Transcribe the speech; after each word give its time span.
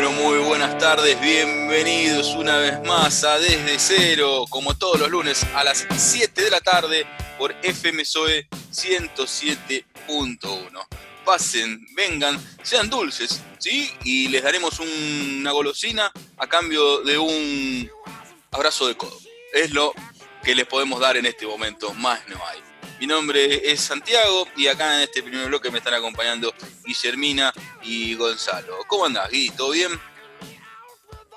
pero 0.00 0.12
muy 0.12 0.38
buenas 0.38 0.78
tardes, 0.78 1.20
bienvenidos 1.20 2.36
una 2.36 2.56
vez 2.58 2.80
más 2.86 3.24
a 3.24 3.36
Desde 3.40 3.80
Cero, 3.80 4.44
como 4.48 4.78
todos 4.78 5.00
los 5.00 5.10
lunes 5.10 5.44
a 5.56 5.64
las 5.64 5.88
7 5.90 6.40
de 6.40 6.50
la 6.50 6.60
tarde 6.60 7.04
por 7.36 7.52
FMSOE 7.64 8.46
107.1. 8.70 10.86
Pasen, 11.24 11.84
vengan, 11.96 12.40
sean 12.62 12.88
dulces, 12.88 13.42
¿sí? 13.58 13.90
Y 14.04 14.28
les 14.28 14.44
daremos 14.44 14.78
una 14.78 15.50
golosina 15.50 16.12
a 16.36 16.46
cambio 16.46 17.00
de 17.00 17.18
un 17.18 17.90
abrazo 18.52 18.86
de 18.86 18.96
codo. 18.96 19.18
Es 19.52 19.72
lo 19.72 19.92
que 20.44 20.54
les 20.54 20.66
podemos 20.66 21.00
dar 21.00 21.16
en 21.16 21.26
este 21.26 21.44
momento, 21.44 21.92
más 21.94 22.20
no 22.28 22.36
hay. 22.46 22.67
Mi 23.00 23.06
nombre 23.06 23.70
es 23.70 23.80
Santiago 23.80 24.48
y 24.56 24.66
acá 24.66 24.96
en 24.96 25.02
este 25.02 25.22
primer 25.22 25.46
bloque 25.46 25.70
me 25.70 25.78
están 25.78 25.94
acompañando 25.94 26.52
Guillermina 26.84 27.52
y 27.82 28.14
Gonzalo. 28.14 28.78
¿Cómo 28.88 29.04
andás, 29.04 29.30
Gui? 29.30 29.50
¿Todo 29.50 29.70
bien? 29.70 29.92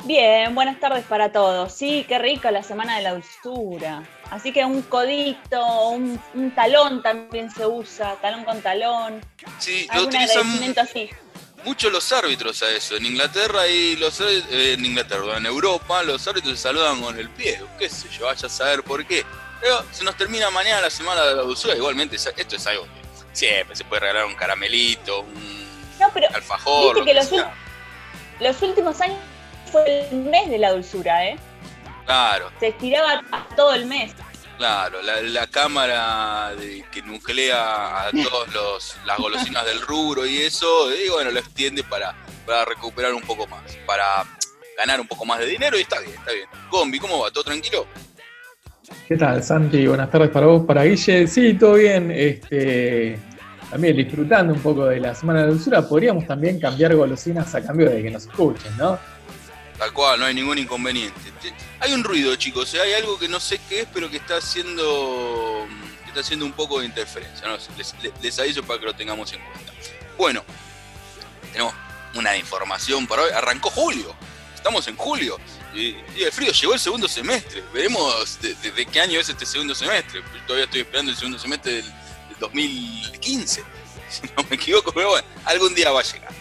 Bien, 0.05 0.55
buenas 0.55 0.79
tardes 0.79 1.05
para 1.05 1.31
todos. 1.31 1.71
Sí, 1.71 2.03
qué 2.07 2.17
rica 2.17 2.49
la 2.49 2.63
semana 2.63 2.97
de 2.97 3.03
la 3.03 3.13
dulzura. 3.13 4.03
Así 4.31 4.51
que 4.51 4.65
un 4.65 4.81
codito, 4.81 5.89
un, 5.89 6.19
talón 6.55 7.03
también 7.03 7.51
se 7.51 7.67
usa, 7.67 8.15
talón 8.21 8.43
con 8.43 8.59
talón. 8.61 9.21
Sí, 9.59 9.87
lo 9.93 10.03
utilizan 10.03 10.73
así. 10.79 11.11
mucho 11.63 11.91
los 11.91 12.11
árbitros 12.11 12.63
a 12.63 12.71
eso. 12.71 12.95
En 12.95 13.05
Inglaterra 13.05 13.67
y 13.67 13.97
los 13.97 14.19
eh, 14.21 14.73
en 14.73 14.83
Inglaterra, 14.83 15.37
en 15.37 15.45
Europa, 15.45 16.01
los 16.01 16.27
árbitros 16.27 16.55
se 16.55 16.63
saludan 16.63 16.99
con 16.99 17.19
el 17.19 17.29
pie. 17.29 17.61
¿Qué 17.77 17.87
sé 17.87 18.09
yo? 18.17 18.25
Vaya 18.25 18.47
a 18.47 18.49
saber 18.49 18.81
por 18.81 19.05
qué. 19.05 19.23
Pero 19.61 19.85
se 19.91 20.03
nos 20.03 20.17
termina 20.17 20.49
mañana 20.49 20.81
la 20.81 20.89
semana 20.89 21.23
de 21.23 21.35
la 21.35 21.43
dulzura. 21.43 21.75
Igualmente, 21.75 22.15
esto 22.15 22.55
es 22.55 22.67
algo 22.67 22.83
que 22.83 23.01
siempre 23.31 23.75
se 23.75 23.85
puede 23.85 24.01
regalar 24.01 24.25
un 24.25 24.35
caramelito, 24.35 25.21
un 25.21 25.61
alfajor. 26.33 27.05
que 27.05 27.13
los, 27.13 28.61
últimos 28.61 28.99
años 29.01 29.19
fue 29.71 30.07
el 30.09 30.17
mes 30.17 30.49
de 30.49 30.57
la 30.57 30.71
dulzura, 30.71 31.27
¿eh? 31.27 31.37
Claro. 32.05 32.51
Se 32.59 32.69
estiraba 32.69 33.23
todo 33.55 33.73
el 33.75 33.85
mes. 33.85 34.13
Claro, 34.57 35.01
la, 35.01 35.47
cámara 35.47 36.53
que 36.91 37.01
nuclea 37.01 38.07
a 38.07 38.11
todas 38.11 38.97
las 39.05 39.17
golosinas 39.17 39.65
del 39.65 39.81
rubro 39.81 40.25
y 40.25 40.37
eso, 40.37 40.93
y 40.93 41.09
bueno, 41.09 41.31
lo 41.31 41.39
extiende 41.39 41.83
para, 41.83 42.15
para 42.45 42.65
recuperar 42.65 43.13
un 43.13 43.23
poco 43.23 43.47
más, 43.47 43.61
para 43.87 44.23
ganar 44.77 45.01
un 45.01 45.07
poco 45.07 45.25
más 45.25 45.39
de 45.39 45.47
dinero 45.47 45.79
y 45.79 45.81
está 45.81 45.99
bien, 45.99 46.13
está 46.13 46.31
bien. 46.31 46.47
Gombi, 46.69 46.99
¿cómo 46.99 47.19
va? 47.19 47.31
¿Todo 47.31 47.43
tranquilo? 47.43 47.87
¿Qué 49.07 49.17
tal, 49.17 49.43
Santi? 49.43 49.87
Buenas 49.87 50.09
tardes 50.09 50.29
para 50.29 50.47
vos, 50.47 50.65
para 50.65 50.83
Guille. 50.83 51.27
Sí, 51.27 51.53
todo 51.55 51.73
bien. 51.73 52.11
Este, 52.11 53.19
también 53.69 53.95
disfrutando 53.95 54.53
un 54.53 54.59
poco 54.59 54.85
de 54.85 54.99
la 54.99 55.15
Semana 55.15 55.41
de 55.41 55.47
Dulzura, 55.47 55.87
podríamos 55.87 56.27
también 56.27 56.59
cambiar 56.59 56.93
golosinas 56.93 57.55
a 57.55 57.63
cambio 57.63 57.89
de 57.89 58.03
que 58.03 58.11
nos 58.11 58.23
escuchen, 58.23 58.75
¿no? 58.77 58.99
Tal 59.77 59.93
cual, 59.93 60.19
no 60.19 60.25
hay 60.25 60.35
ningún 60.35 60.57
inconveniente. 60.57 61.19
Hay 61.79 61.93
un 61.93 62.03
ruido, 62.03 62.35
chicos, 62.35 62.73
¿eh? 62.73 62.81
hay 62.81 62.93
algo 62.93 63.17
que 63.17 63.29
no 63.29 63.39
sé 63.39 63.59
qué 63.69 63.81
es, 63.81 63.87
pero 63.93 64.09
que 64.09 64.17
está 64.17 64.37
haciendo, 64.37 65.65
está 66.05 66.19
haciendo 66.19 66.45
un 66.45 66.51
poco 66.51 66.81
de 66.81 66.85
interferencia. 66.85 67.47
Les, 67.77 67.95
les 68.21 68.39
aviso 68.39 68.61
para 68.63 68.79
que 68.79 68.85
lo 68.85 68.93
tengamos 68.93 69.31
en 69.33 69.39
cuenta. 69.39 69.71
Bueno, 70.17 70.43
tenemos 71.51 71.73
una 72.15 72.35
información 72.35 73.07
para 73.07 73.23
hoy. 73.23 73.31
Arrancó 73.33 73.69
julio, 73.69 74.13
estamos 74.53 74.87
en 74.87 74.97
julio. 74.97 75.37
Y, 75.73 75.95
el 76.21 76.31
frío 76.31 76.51
llegó 76.51 76.73
el 76.73 76.79
segundo 76.79 77.07
semestre. 77.07 77.63
Veremos 77.73 78.39
de, 78.41 78.85
qué 78.85 79.01
año 79.01 79.19
es 79.19 79.29
este 79.29 79.45
segundo 79.45 79.73
semestre. 79.73 80.21
Yo 80.21 80.45
todavía 80.45 80.65
estoy 80.65 80.81
esperando 80.81 81.11
el 81.11 81.17
segundo 81.17 81.39
semestre 81.39 81.75
del, 81.75 81.85
2015. 82.41 83.63
Si 84.11 84.27
no 84.35 84.43
me 84.49 84.57
equivoco, 84.57 84.91
pero 84.91 85.11
bueno, 85.11 85.25
algún 85.45 85.73
día 85.73 85.89
va 85.89 86.01
a 86.01 86.03
llegar. 86.03 86.33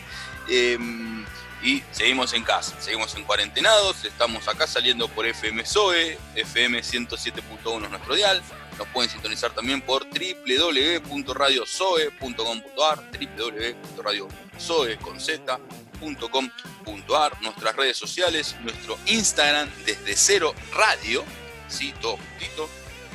Em, 0.49 1.25
y 1.63 1.85
seguimos 1.93 2.33
en 2.33 2.43
casa, 2.43 2.75
seguimos 2.81 3.15
en 3.15 3.23
cuarentenados. 3.23 4.05
Estamos 4.05 4.49
acá 4.49 4.67
saliendo 4.67 5.07
por 5.07 5.25
FM 5.25 5.65
SOE, 5.65 6.19
FM 6.35 6.81
107.1 6.81 7.85
es 7.85 7.91
nuestro 7.91 8.17
dial. 8.17 8.43
Nos 8.77 8.89
pueden 8.89 9.09
sintonizar 9.09 9.53
también 9.53 9.83
por 9.83 10.05
www.radiosoe.com.ar, 10.09 13.05
www.radiosoe 13.13 14.99
con 14.99 15.21
Z 15.21 15.61
.com.ar, 16.01 17.43
nuestras 17.43 17.77
redes 17.77 17.97
sociales, 17.97 18.57
nuestro 18.63 18.99
Instagram 19.07 19.69
desde 19.85 20.17
cero 20.17 20.55
radio, 20.73 21.25
sí, 21.69 21.95
todo 22.01 22.17
juntito, 22.17 22.69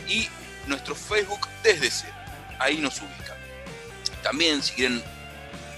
y 0.08 0.30
nuestro 0.68 0.96
Facebook 0.96 1.48
desde 1.64 1.90
cero. 1.90 2.16
Ahí 2.60 2.78
nos 2.78 3.02
ubican. 3.02 3.38
También, 4.24 4.64
si 4.64 4.74
quieren 4.74 5.04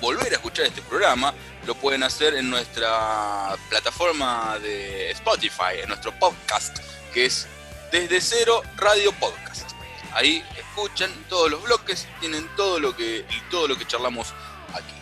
volver 0.02 0.32
a 0.34 0.36
escuchar 0.36 0.66
este 0.66 0.82
programa, 0.82 1.34
lo 1.66 1.76
pueden 1.76 2.04
hacer 2.04 2.36
en 2.36 2.50
nuestra 2.50 3.56
plataforma 3.70 4.58
de 4.60 5.12
Spotify, 5.12 5.82
en 5.82 5.90
nuestro 5.90 6.18
podcast, 6.18 6.78
que 7.14 7.26
es 7.26 7.48
Desde 7.92 8.22
Cero 8.22 8.62
Radio 8.78 9.12
Podcast. 9.14 9.72
Ahí 10.14 10.44
escuchan 10.58 11.12
todos 11.30 11.52
los 11.52 11.62
bloques, 11.64 12.08
tienen 12.20 12.48
todo 12.56 12.80
lo 12.80 12.96
que, 12.96 13.26
todo 13.52 13.68
lo 13.68 13.78
que 13.78 13.86
charlamos 13.86 14.34
aquí. 14.74 14.94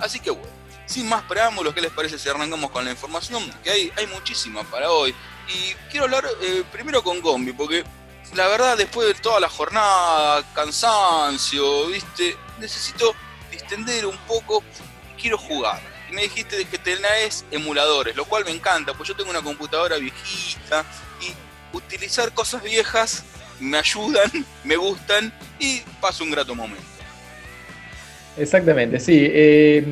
Así 0.00 0.20
que 0.20 0.30
bueno, 0.30 0.53
sin 0.86 1.08
más 1.08 1.22
preámbulos, 1.22 1.74
¿qué 1.74 1.80
les 1.80 1.92
parece 1.92 2.18
si 2.18 2.28
arrancamos 2.28 2.70
con 2.70 2.84
la 2.84 2.90
información? 2.90 3.42
Que 3.62 3.70
hay, 3.70 3.92
hay 3.96 4.06
muchísima 4.06 4.62
para 4.64 4.90
hoy. 4.90 5.14
Y 5.48 5.74
quiero 5.90 6.04
hablar 6.04 6.24
eh, 6.42 6.62
primero 6.72 7.02
con 7.02 7.20
Gombi, 7.20 7.52
porque 7.52 7.84
la 8.34 8.48
verdad, 8.48 8.76
después 8.76 9.08
de 9.08 9.14
toda 9.14 9.40
la 9.40 9.48
jornada, 9.48 10.44
cansancio, 10.54 11.86
¿viste? 11.88 12.36
Necesito 12.58 13.14
distender 13.50 14.06
un 14.06 14.16
poco 14.26 14.62
y 15.12 15.20
quiero 15.20 15.38
jugar. 15.38 15.80
Y 16.10 16.14
me 16.14 16.22
dijiste 16.22 16.64
que 16.66 16.78
tenés 16.78 17.44
emuladores, 17.50 18.16
lo 18.16 18.24
cual 18.24 18.44
me 18.44 18.50
encanta, 18.50 18.94
pues 18.94 19.08
yo 19.08 19.16
tengo 19.16 19.30
una 19.30 19.42
computadora 19.42 19.96
viejita 19.96 20.84
y 21.20 21.76
utilizar 21.76 22.32
cosas 22.32 22.62
viejas 22.62 23.24
me 23.60 23.78
ayudan, 23.78 24.30
me 24.64 24.76
gustan 24.76 25.32
y 25.58 25.80
paso 26.00 26.24
un 26.24 26.30
grato 26.30 26.54
momento. 26.54 26.93
Exactamente, 28.36 28.98
sí. 28.98 29.28
Eh, 29.30 29.84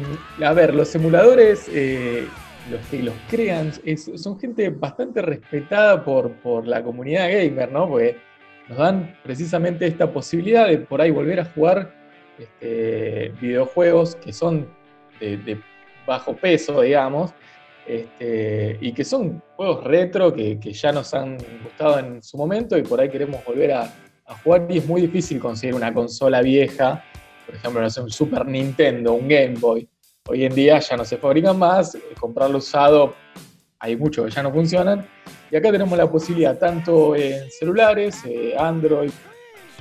a 0.44 0.52
ver, 0.52 0.74
los 0.74 0.92
emuladores, 0.94 1.68
eh, 1.72 2.26
los 2.70 2.80
que 2.86 3.02
los 3.02 3.14
crean, 3.30 3.72
son 4.16 4.38
gente 4.40 4.68
bastante 4.70 5.22
respetada 5.22 6.04
por, 6.04 6.32
por 6.32 6.66
la 6.66 6.82
comunidad 6.82 7.30
gamer, 7.30 7.70
¿no? 7.70 7.88
Porque 7.88 8.16
nos 8.68 8.78
dan 8.78 9.16
precisamente 9.22 9.86
esta 9.86 10.12
posibilidad 10.12 10.66
de 10.66 10.78
por 10.78 11.00
ahí 11.00 11.10
volver 11.10 11.38
a 11.40 11.44
jugar 11.44 11.94
este, 12.38 13.32
videojuegos 13.40 14.16
que 14.16 14.32
son 14.32 14.66
de, 15.20 15.60
bajo 16.04 16.34
peso, 16.34 16.80
digamos, 16.80 17.32
este, 17.86 18.76
y 18.80 18.92
que 18.92 19.04
son 19.04 19.40
juegos 19.54 19.84
retro 19.84 20.32
que, 20.32 20.58
ya 20.58 20.90
nos 20.90 21.14
han 21.14 21.38
gustado 21.62 22.00
en 22.00 22.20
su 22.20 22.36
momento 22.36 22.76
y 22.76 22.82
por 22.82 23.00
ahí 23.00 23.08
queremos 23.08 23.44
volver 23.44 23.72
a 23.72 23.92
jugar 24.42 24.66
y 24.68 24.78
es 24.78 24.86
muy 24.86 25.02
difícil 25.02 25.38
conseguir 25.38 25.76
una 25.76 25.94
consola 25.94 26.42
vieja 26.42 27.04
por 27.46 27.54
ejemplo, 27.54 27.80
no 27.80 27.90
sé, 27.90 28.00
un 28.00 28.10
Super 28.10 28.46
Nintendo, 28.46 29.12
un 29.14 29.28
Game 29.28 29.54
Boy, 29.58 29.88
hoy 30.26 30.44
en 30.44 30.54
día 30.54 30.78
ya 30.78 30.96
no 30.96 31.04
se 31.04 31.16
fabrican 31.16 31.58
más, 31.58 31.94
eh, 31.94 32.02
comprarlo 32.18 32.58
usado, 32.58 33.14
hay 33.78 33.96
muchos 33.96 34.26
que 34.26 34.30
ya 34.30 34.42
no 34.42 34.52
funcionan, 34.52 35.08
y 35.50 35.56
acá 35.56 35.70
tenemos 35.72 35.96
la 35.98 36.10
posibilidad 36.10 36.56
tanto 36.58 37.16
en 37.16 37.50
celulares, 37.50 38.22
eh, 38.24 38.54
Android 38.56 39.10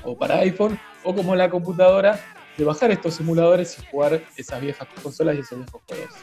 o 0.03 0.17
para 0.17 0.39
iPhone, 0.39 0.79
o 1.03 1.15
como 1.15 1.33
en 1.33 1.39
la 1.39 1.49
computadora, 1.49 2.19
de 2.57 2.65
bajar 2.65 2.91
estos 2.91 3.15
simuladores 3.15 3.77
y 3.79 3.85
jugar 3.85 4.21
esas 4.35 4.59
viejas 4.59 4.87
consolas 5.01 5.35
y 5.35 5.39
esos 5.39 5.59
viejos 5.59 5.81
juegos. 5.87 6.13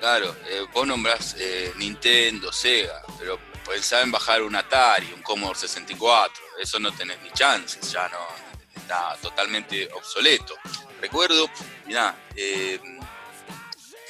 Claro, 0.00 0.26
eh, 0.48 0.64
vos 0.72 0.86
nombrás 0.86 1.36
Nintendo, 1.76 2.52
Sega, 2.52 3.02
pero 3.18 3.38
pensá 3.68 4.02
en 4.02 4.12
bajar 4.12 4.42
un 4.42 4.54
Atari, 4.54 5.12
un 5.14 5.22
Commodore 5.22 5.58
64, 5.58 6.42
eso 6.60 6.78
no 6.78 6.92
tenés 6.92 7.20
ni 7.22 7.30
chances, 7.30 7.90
ya 7.90 8.08
no, 8.08 8.18
está 8.76 9.16
totalmente 9.20 9.88
obsoleto. 9.94 10.54
Recuerdo, 11.00 11.48
mirá, 11.86 12.16
eh, 12.34 12.80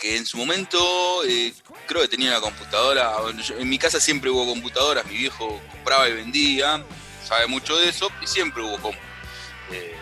que 0.00 0.16
en 0.16 0.24
su 0.24 0.38
momento 0.38 0.78
eh, 1.24 1.52
creo 1.86 2.02
que 2.02 2.08
tenía 2.08 2.30
una 2.30 2.40
computadora, 2.40 3.12
en 3.58 3.68
mi 3.68 3.78
casa 3.78 4.00
siempre 4.00 4.30
hubo 4.30 4.46
computadoras, 4.46 5.04
mi 5.06 5.18
viejo 5.18 5.60
compraba 5.70 6.08
y 6.08 6.14
vendía, 6.14 6.82
sabe 7.26 7.46
mucho 7.46 7.76
de 7.76 7.90
eso, 7.90 8.10
y 8.22 8.26
siempre 8.26 8.62
hubo 8.62 8.78
compu. 8.78 8.98
Eh, 9.70 9.96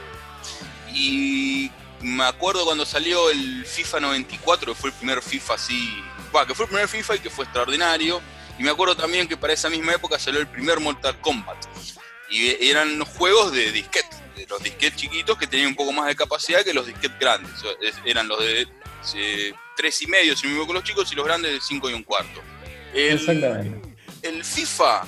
y 0.92 1.72
me 2.02 2.24
acuerdo 2.24 2.64
cuando 2.64 2.86
salió 2.86 3.30
el 3.30 3.66
FIFA 3.66 4.00
94, 4.00 4.72
que 4.72 4.80
fue 4.80 4.90
el 4.90 4.96
primer 4.96 5.22
FIFA 5.22 5.54
así, 5.54 6.02
que 6.46 6.54
fue 6.54 6.66
el 6.66 6.70
primer 6.70 6.88
FIFA 6.88 7.16
y 7.16 7.18
que 7.18 7.30
fue 7.30 7.44
extraordinario, 7.46 8.20
y 8.58 8.62
me 8.62 8.70
acuerdo 8.70 8.96
también 8.96 9.26
que 9.26 9.36
para 9.36 9.52
esa 9.52 9.68
misma 9.68 9.92
época 9.92 10.18
salió 10.18 10.40
el 10.40 10.46
primer 10.46 10.78
Mortal 10.78 11.20
Kombat, 11.20 11.58
y 12.30 12.68
eran 12.68 13.04
juegos 13.04 13.52
de 13.52 13.72
disquete 13.72 14.25
los 14.48 14.62
disquetes 14.62 15.00
chiquitos 15.00 15.38
que 15.38 15.46
tenían 15.46 15.68
un 15.68 15.76
poco 15.76 15.92
más 15.92 16.06
de 16.06 16.16
capacidad 16.16 16.62
que 16.64 16.74
los 16.74 16.86
disquetes 16.86 17.18
grandes. 17.18 17.52
Eran 18.04 18.28
los 18.28 18.38
de 18.40 18.66
eh, 19.14 19.54
tres 19.76 20.02
y 20.02 20.06
medio, 20.06 20.36
si 20.36 20.46
me 20.46 20.52
equivoco, 20.52 20.72
los 20.72 20.84
chicos, 20.84 21.12
y 21.12 21.14
los 21.14 21.24
grandes 21.24 21.52
de 21.52 21.60
5 21.60 21.90
y 21.90 21.94
un 21.94 22.02
cuarto. 22.02 22.42
El, 22.92 23.14
Exactamente. 23.14 23.96
El 24.22 24.44
FIFA, 24.44 25.02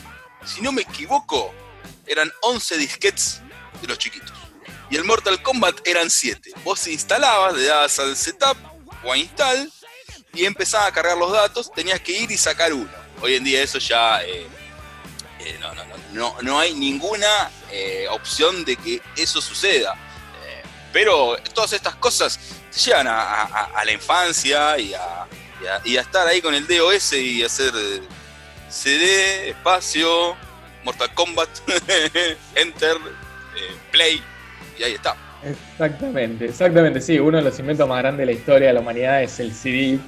si 0.44 0.60
no 0.60 0.72
me 0.72 0.82
equivoco, 0.82 1.52
eran 2.06 2.30
11 2.42 2.78
disquetes 2.78 3.42
de 3.80 3.88
los 3.88 3.98
chiquitos. 3.98 4.32
Y 4.90 4.96
el 4.96 5.04
Mortal 5.04 5.42
Kombat 5.42 5.86
eran 5.86 6.08
7. 6.08 6.52
Vos 6.64 6.86
instalabas, 6.86 7.54
le 7.54 7.64
dabas 7.64 7.98
al 7.98 8.16
setup 8.16 8.56
o 9.04 9.12
a 9.12 9.18
install 9.18 9.70
y 10.32 10.44
empezaba 10.44 10.86
a 10.86 10.92
cargar 10.92 11.18
los 11.18 11.32
datos, 11.32 11.70
tenías 11.72 12.00
que 12.00 12.12
ir 12.12 12.30
y 12.30 12.38
sacar 12.38 12.72
uno. 12.72 12.90
Hoy 13.20 13.34
en 13.34 13.44
día 13.44 13.62
eso 13.62 13.78
ya 13.78 14.22
eh, 14.24 14.46
eh, 15.48 15.58
no, 15.60 15.74
no, 15.74 15.82
no, 16.12 16.36
no, 16.42 16.58
hay 16.58 16.74
ninguna 16.74 17.50
eh, 17.70 18.06
opción 18.10 18.64
de 18.64 18.76
que 18.76 19.00
eso 19.16 19.40
suceda. 19.40 19.94
pero 20.92 21.36
todas 21.54 21.72
estas 21.72 21.94
cosas 21.96 22.38
llegan 22.84 23.06
a, 23.08 23.82
la 23.84 23.92
infancia 23.92 24.78
y 24.78 24.94
a, 24.94 25.26
y 25.84 25.96
a, 25.96 26.00
estar 26.00 26.26
ahí 26.26 26.40
con 26.40 26.54
el 26.54 26.66
DOS 26.66 27.12
y 27.12 27.42
hacer 27.42 27.72
CD, 28.68 29.50
espacio, 29.50 30.36
Mortal 30.84 31.12
Kombat, 31.14 31.48
Enter, 32.54 32.96
Play, 33.90 34.22
y 34.78 34.82
ahí 34.82 34.94
está. 34.94 35.16
Exactamente, 35.42 36.46
exactamente, 36.46 37.00
sí, 37.00 37.18
uno 37.18 37.38
de 37.38 37.44
los 37.44 37.58
inventos 37.58 37.88
más 37.88 37.98
grandes 37.98 38.26
de 38.26 38.32
la 38.32 38.38
historia 38.38 38.68
de 38.68 38.74
la 38.74 38.80
humanidad 38.80 39.22
es 39.22 39.38
el 39.38 39.52
CD, 39.52 39.98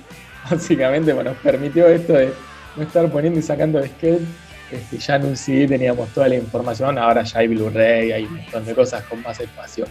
básicamente 0.50 1.12
bueno, 1.12 1.30
nos 1.30 1.38
permitió 1.40 1.86
esto 1.86 2.14
de 2.14 2.32
no 2.76 2.82
estar 2.82 3.10
poniendo 3.10 3.38
y 3.38 3.42
sacando 3.42 3.80
disquete. 3.80 4.24
Este, 4.70 4.98
ya 4.98 5.16
en 5.16 5.26
un 5.26 5.36
CD 5.36 5.66
teníamos 5.66 6.08
toda 6.10 6.28
la 6.28 6.36
información, 6.36 6.98
ahora 6.98 7.22
ya 7.22 7.40
hay 7.40 7.48
Blu-ray, 7.48 8.12
hay 8.12 8.24
un 8.24 8.36
montón 8.36 8.64
de 8.64 8.74
cosas 8.74 9.02
con 9.04 9.20
más 9.22 9.40
espacio. 9.40 9.86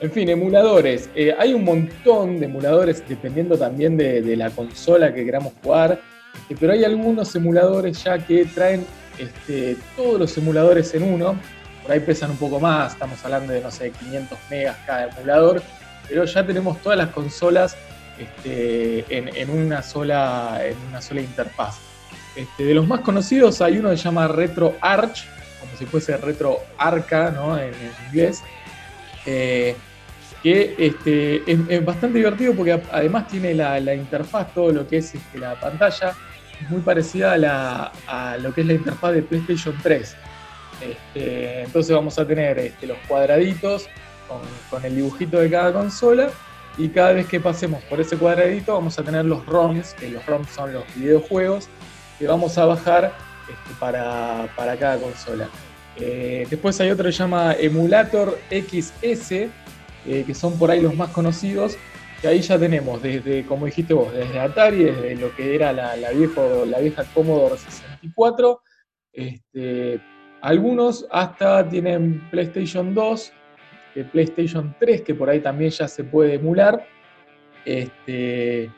En 0.00 0.12
fin, 0.12 0.28
emuladores. 0.28 1.10
Eh, 1.14 1.34
hay 1.36 1.54
un 1.54 1.64
montón 1.64 2.38
de 2.38 2.46
emuladores 2.46 3.02
dependiendo 3.08 3.58
también 3.58 3.96
de, 3.96 4.36
la 4.36 4.50
consola 4.50 5.12
que 5.12 5.24
queramos 5.24 5.52
jugar, 5.62 6.00
este, 6.42 6.56
pero 6.56 6.72
hay 6.72 6.84
algunos 6.84 7.34
emuladores 7.34 8.04
ya 8.04 8.18
que 8.18 8.44
traen 8.44 8.86
este, 9.18 9.76
todos 9.96 10.20
los 10.20 10.38
emuladores 10.38 10.94
en 10.94 11.02
uno. 11.02 11.36
Por 11.82 11.92
ahí 11.92 12.00
pesan 12.00 12.30
un 12.30 12.36
poco 12.36 12.60
más, 12.60 12.92
estamos 12.92 13.24
hablando 13.24 13.52
de, 13.52 13.60
no 13.60 13.70
sé, 13.70 13.90
500 13.90 14.38
megas 14.50 14.76
cada 14.86 15.08
emulador, 15.08 15.62
pero 16.08 16.24
ya 16.24 16.46
tenemos 16.46 16.80
todas 16.82 16.98
las 16.98 17.08
consolas 17.08 17.76
este, 18.18 19.04
en, 19.08 19.50
una 19.50 19.82
sola, 19.82 20.60
en 20.64 20.76
una 20.88 21.00
sola 21.00 21.22
interfaz. 21.22 21.87
Este, 22.38 22.66
de 22.66 22.74
los 22.74 22.86
más 22.86 23.00
conocidos 23.00 23.60
hay 23.60 23.78
uno 23.78 23.90
que 23.90 23.96
se 23.96 24.04
llama 24.04 24.28
Retro 24.28 24.76
Arch, 24.80 25.26
como 25.58 25.76
si 25.76 25.86
fuese 25.86 26.16
Retro 26.18 26.60
Arca 26.78 27.34
en, 27.60 27.74
inglés, 28.06 28.44
eh, 29.26 29.74
que 30.40 30.76
este, 30.78 31.42
es, 31.50 31.84
bastante 31.84 32.18
divertido 32.18 32.54
porque 32.54 32.80
además 32.92 33.26
tiene 33.26 33.54
la, 33.54 33.92
interfaz, 33.92 34.54
todo 34.54 34.70
lo 34.70 34.86
que 34.86 34.98
es 34.98 35.16
este, 35.16 35.36
la 35.36 35.58
pantalla, 35.58 36.14
muy 36.68 36.80
parecida 36.80 37.34
a, 38.06 38.36
lo 38.38 38.54
que 38.54 38.60
es 38.60 38.66
la 38.68 38.74
interfaz 38.74 39.14
de 39.14 39.22
PlayStation 39.22 39.74
3. 39.82 40.16
entonces 41.16 41.92
vamos 41.92 42.20
a 42.20 42.24
tener 42.24 42.72
los 42.82 42.98
cuadraditos 43.08 43.88
con 44.70 44.84
el 44.84 44.94
dibujito 44.94 45.40
de 45.40 45.50
cada 45.50 45.72
consola 45.72 46.30
y 46.76 46.88
cada 46.88 47.14
vez 47.14 47.26
que 47.26 47.40
pasemos 47.40 47.82
por 47.84 48.00
ese 48.00 48.16
cuadradito 48.16 48.74
vamos 48.74 48.96
a 48.96 49.02
tener 49.02 49.24
los 49.24 49.44
ROMs, 49.44 49.94
que 49.94 50.08
los 50.08 50.24
ROMs 50.24 50.48
son 50.50 50.72
los 50.72 50.84
videojuegos, 50.94 51.68
que 52.18 52.26
vamos 52.26 52.56
a 52.58 52.66
bajar 52.66 53.12
este, 53.42 53.74
para, 53.78 54.48
cada 54.56 54.98
consola. 54.98 55.48
Eh, 55.96 56.46
después 56.48 56.80
hay 56.80 56.90
otro 56.90 57.06
que 57.06 57.12
se 57.12 57.18
llama 57.18 57.54
Emulator 57.54 58.38
XS, 58.50 59.32
eh, 59.32 59.50
que 60.26 60.34
son 60.34 60.58
por 60.58 60.70
ahí 60.70 60.80
los 60.80 60.94
más 60.94 61.10
conocidos, 61.10 61.76
que 62.20 62.28
ahí 62.28 62.40
ya 62.40 62.58
tenemos 62.58 63.02
desde, 63.02 63.46
como 63.46 63.66
dijiste 63.66 63.94
vos, 63.94 64.12
desde 64.12 64.38
Atari, 64.38 64.84
desde 64.84 65.16
lo 65.16 65.34
que 65.34 65.54
era 65.54 65.72
la, 65.72 65.96
la, 65.96 66.10
la 66.12 66.78
vieja 66.80 67.04
Commodore 67.14 67.58
64, 67.58 68.60
este, 69.12 70.00
algunos 70.40 71.06
hasta 71.10 71.68
tienen 71.68 72.28
PlayStation 72.30 72.94
2, 72.94 73.32
PlayStation 74.12 74.74
3, 74.78 75.02
que 75.02 75.14
por 75.14 75.28
ahí 75.28 75.40
también 75.40 75.70
ya 75.70 75.88
se 75.88 76.04
puede 76.04 76.34
emular. 76.34 76.86
Este, 77.64 78.70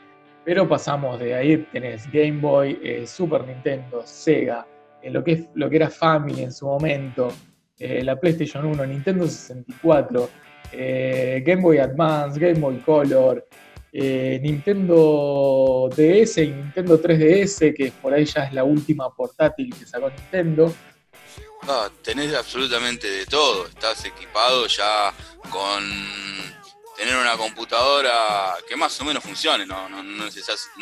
pero 0.43 0.67
pasamos 0.67 1.19
de 1.19 1.35
ahí, 1.35 1.57
tenés 1.71 2.11
Game 2.11 2.39
Boy, 2.39 2.79
eh, 2.83 3.05
Super 3.05 3.45
Nintendo, 3.45 4.01
Sega, 4.05 4.65
eh, 5.01 5.09
lo, 5.09 5.23
que 5.23 5.47
lo 5.53 5.69
que 5.69 5.75
era 5.75 5.89
Family 5.89 6.43
en 6.43 6.51
su 6.51 6.65
momento, 6.65 7.31
eh, 7.77 8.03
la 8.03 8.19
PlayStation 8.19 8.65
1, 8.65 8.85
Nintendo 8.85 9.27
64, 9.27 10.29
Game 10.73 11.61
Boy 11.61 11.79
Advance, 11.79 12.39
Game 12.39 12.59
Boy 12.59 12.77
Color, 12.77 13.45
Nintendo 13.91 15.89
DS 15.89 16.37
y 16.37 16.51
Nintendo 16.51 17.01
3DS, 17.01 17.75
que 17.75 17.91
por 18.01 18.13
ahí 18.13 18.23
ya 18.23 18.45
es 18.45 18.53
la 18.53 18.63
última 18.63 19.13
portátil 19.13 19.73
que 19.77 19.85
sacó 19.85 20.09
Nintendo. 20.09 20.73
Tenés 22.01 22.33
absolutamente 22.33 23.07
de 23.07 23.25
todo. 23.25 23.67
Estás 23.67 24.05
equipado 24.05 24.65
ya 24.67 25.13
con 25.49 25.83
tener 27.01 27.17
una 27.17 27.35
computadora 27.35 28.53
que 28.67 28.75
más 28.75 28.99
o 29.01 29.05
menos 29.05 29.23
funcione. 29.23 29.65
No, 29.65 29.89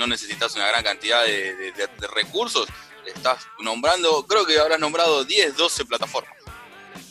necesitas, 0.07 0.56
una 0.56 0.68
gran 0.68 0.83
cantidad 0.83 1.24
de, 1.24 1.71
recursos. 2.13 2.68
Estás 3.06 3.48
nombrando, 3.63 4.25
creo 4.27 4.45
que 4.45 4.60
habrás 4.60 4.80
nombrado 4.80 5.24
10, 5.24 5.56
12 5.56 5.86
plataformas. 5.86 6.33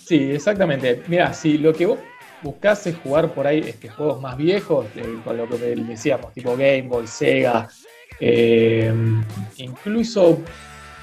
Sí, 0.05 0.33
exactamente. 0.33 1.03
Mira, 1.09 1.33
si 1.33 1.57
lo 1.57 1.73
que 1.73 1.87
vos 1.87 1.99
buscás 2.43 2.87
es 2.87 2.97
jugar 2.99 3.33
por 3.33 3.47
ahí 3.47 3.61
este, 3.61 3.89
juegos 3.89 4.21
más 4.21 4.37
viejos, 4.37 4.87
eh, 4.95 5.19
con 5.25 5.37
lo 5.39 5.49
que 5.49 5.57
decíamos, 5.57 6.33
tipo 6.35 6.53
Game 6.53 6.83
Boy, 6.83 7.07
Sega, 7.07 7.69
eh, 8.21 8.93
incluso 9.57 10.39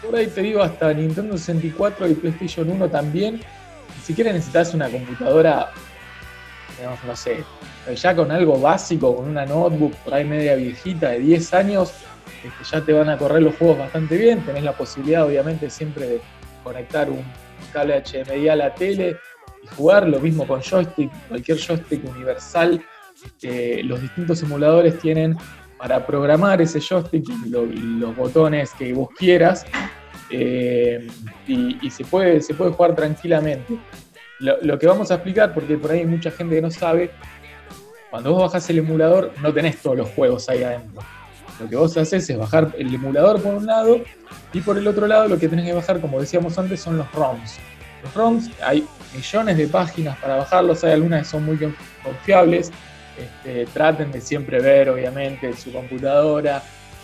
por 0.03 0.15
ahí 0.15 0.27
te 0.27 0.41
digo 0.41 0.61
hasta 0.61 0.93
Nintendo 0.93 1.37
64 1.37 2.07
y 2.07 2.13
PlayStation 2.13 2.69
1 2.69 2.89
también. 2.89 3.35
Ni 3.35 4.03
siquiera 4.03 4.31
necesitas 4.31 4.75
una 4.75 4.89
computadora, 4.89 5.73
no 7.05 7.15
sé, 7.15 7.43
ya 7.95 8.15
con 8.15 8.31
algo 8.31 8.59
básico, 8.59 9.15
con 9.15 9.29
una 9.29 9.45
notebook 9.45 9.95
por 9.97 10.13
ahí 10.13 10.25
media 10.25 10.55
viejita 10.55 11.09
de 11.09 11.19
10 11.19 11.53
años, 11.53 11.93
este, 12.43 12.63
ya 12.71 12.81
te 12.81 12.93
van 12.93 13.09
a 13.09 13.17
correr 13.17 13.41
los 13.41 13.55
juegos 13.55 13.79
bastante 13.79 14.17
bien. 14.17 14.41
Tenés 14.45 14.63
la 14.63 14.73
posibilidad, 14.73 15.25
obviamente, 15.25 15.69
siempre 15.69 16.07
de 16.07 16.21
conectar 16.63 17.09
un, 17.09 17.23
cable 17.73 18.01
HDMI 18.01 18.49
a 18.49 18.55
la 18.55 18.73
tele 18.75 19.17
y 19.63 19.67
jugar. 19.75 20.07
Lo 20.07 20.19
mismo 20.19 20.47
con 20.47 20.61
joystick, 20.61 21.11
cualquier 21.27 21.57
joystick 21.57 22.03
universal. 22.09 22.83
Los 23.83 24.01
distintos 24.01 24.43
emuladores 24.43 24.99
tienen 24.99 25.35
para 25.77 26.05
programar 26.05 26.61
ese 26.61 26.79
joystick, 26.79 27.25
los 27.47 28.15
botones 28.15 28.71
que 28.73 28.93
vos 28.93 29.09
quieras, 29.17 29.65
eh, 30.29 31.07
y, 31.47 31.89
se, 31.89 32.03
puede, 32.05 32.41
se 32.41 32.53
puede 32.53 32.71
jugar 32.71 32.95
tranquilamente. 32.95 33.77
Lo, 34.39 34.77
que 34.77 34.87
vamos 34.87 35.11
a 35.11 35.15
explicar, 35.15 35.53
porque 35.53 35.77
por 35.77 35.91
ahí 35.91 35.99
hay 35.99 36.05
mucha 36.05 36.29
gente 36.29 36.55
que 36.55 36.61
no 36.61 36.69
sabe, 36.69 37.11
cuando 38.09 38.33
vos 38.33 38.43
bajás 38.43 38.69
el 38.69 38.79
emulador 38.79 39.31
no 39.41 39.53
tenés 39.53 39.81
todos 39.81 39.97
los 39.97 40.09
juegos 40.09 40.49
ahí 40.49 40.63
adentro. 40.63 41.01
Lo 41.59 41.69
que 41.69 41.75
vos 41.75 41.95
haces 41.95 42.29
es 42.29 42.37
bajar 42.37 42.73
el 42.77 42.93
emulador 42.93 43.41
por 43.41 43.53
un 43.53 43.65
lado 43.65 44.01
y 44.51 44.59
por 44.59 44.77
el 44.77 44.87
otro 44.87 45.07
lado 45.07 45.27
lo 45.27 45.39
que 45.39 45.47
tenés 45.47 45.65
que 45.65 45.73
bajar, 45.73 46.01
como 46.01 46.19
decíamos 46.19 46.57
antes, 46.57 46.81
son 46.81 46.97
los 46.97 47.09
ROMs. 47.13 47.57
Los 48.03 48.13
ROMs, 48.13 48.49
hay 48.61 48.85
millones 49.13 49.57
de 49.57 49.67
páginas 49.67 50.17
para 50.17 50.35
bajarlos, 50.35 50.83
hay 50.83 50.91
algunas 50.91 51.23
que 51.23 51.29
son 51.29 51.45
muy 51.45 51.57
confiables, 52.03 52.71
este, 53.17 53.65
traten 53.67 54.11
de 54.11 54.19
siempre 54.19 54.59
ver, 54.59 54.89
obviamente, 54.89 55.55
su 55.55 55.71
computadora, 55.71 56.61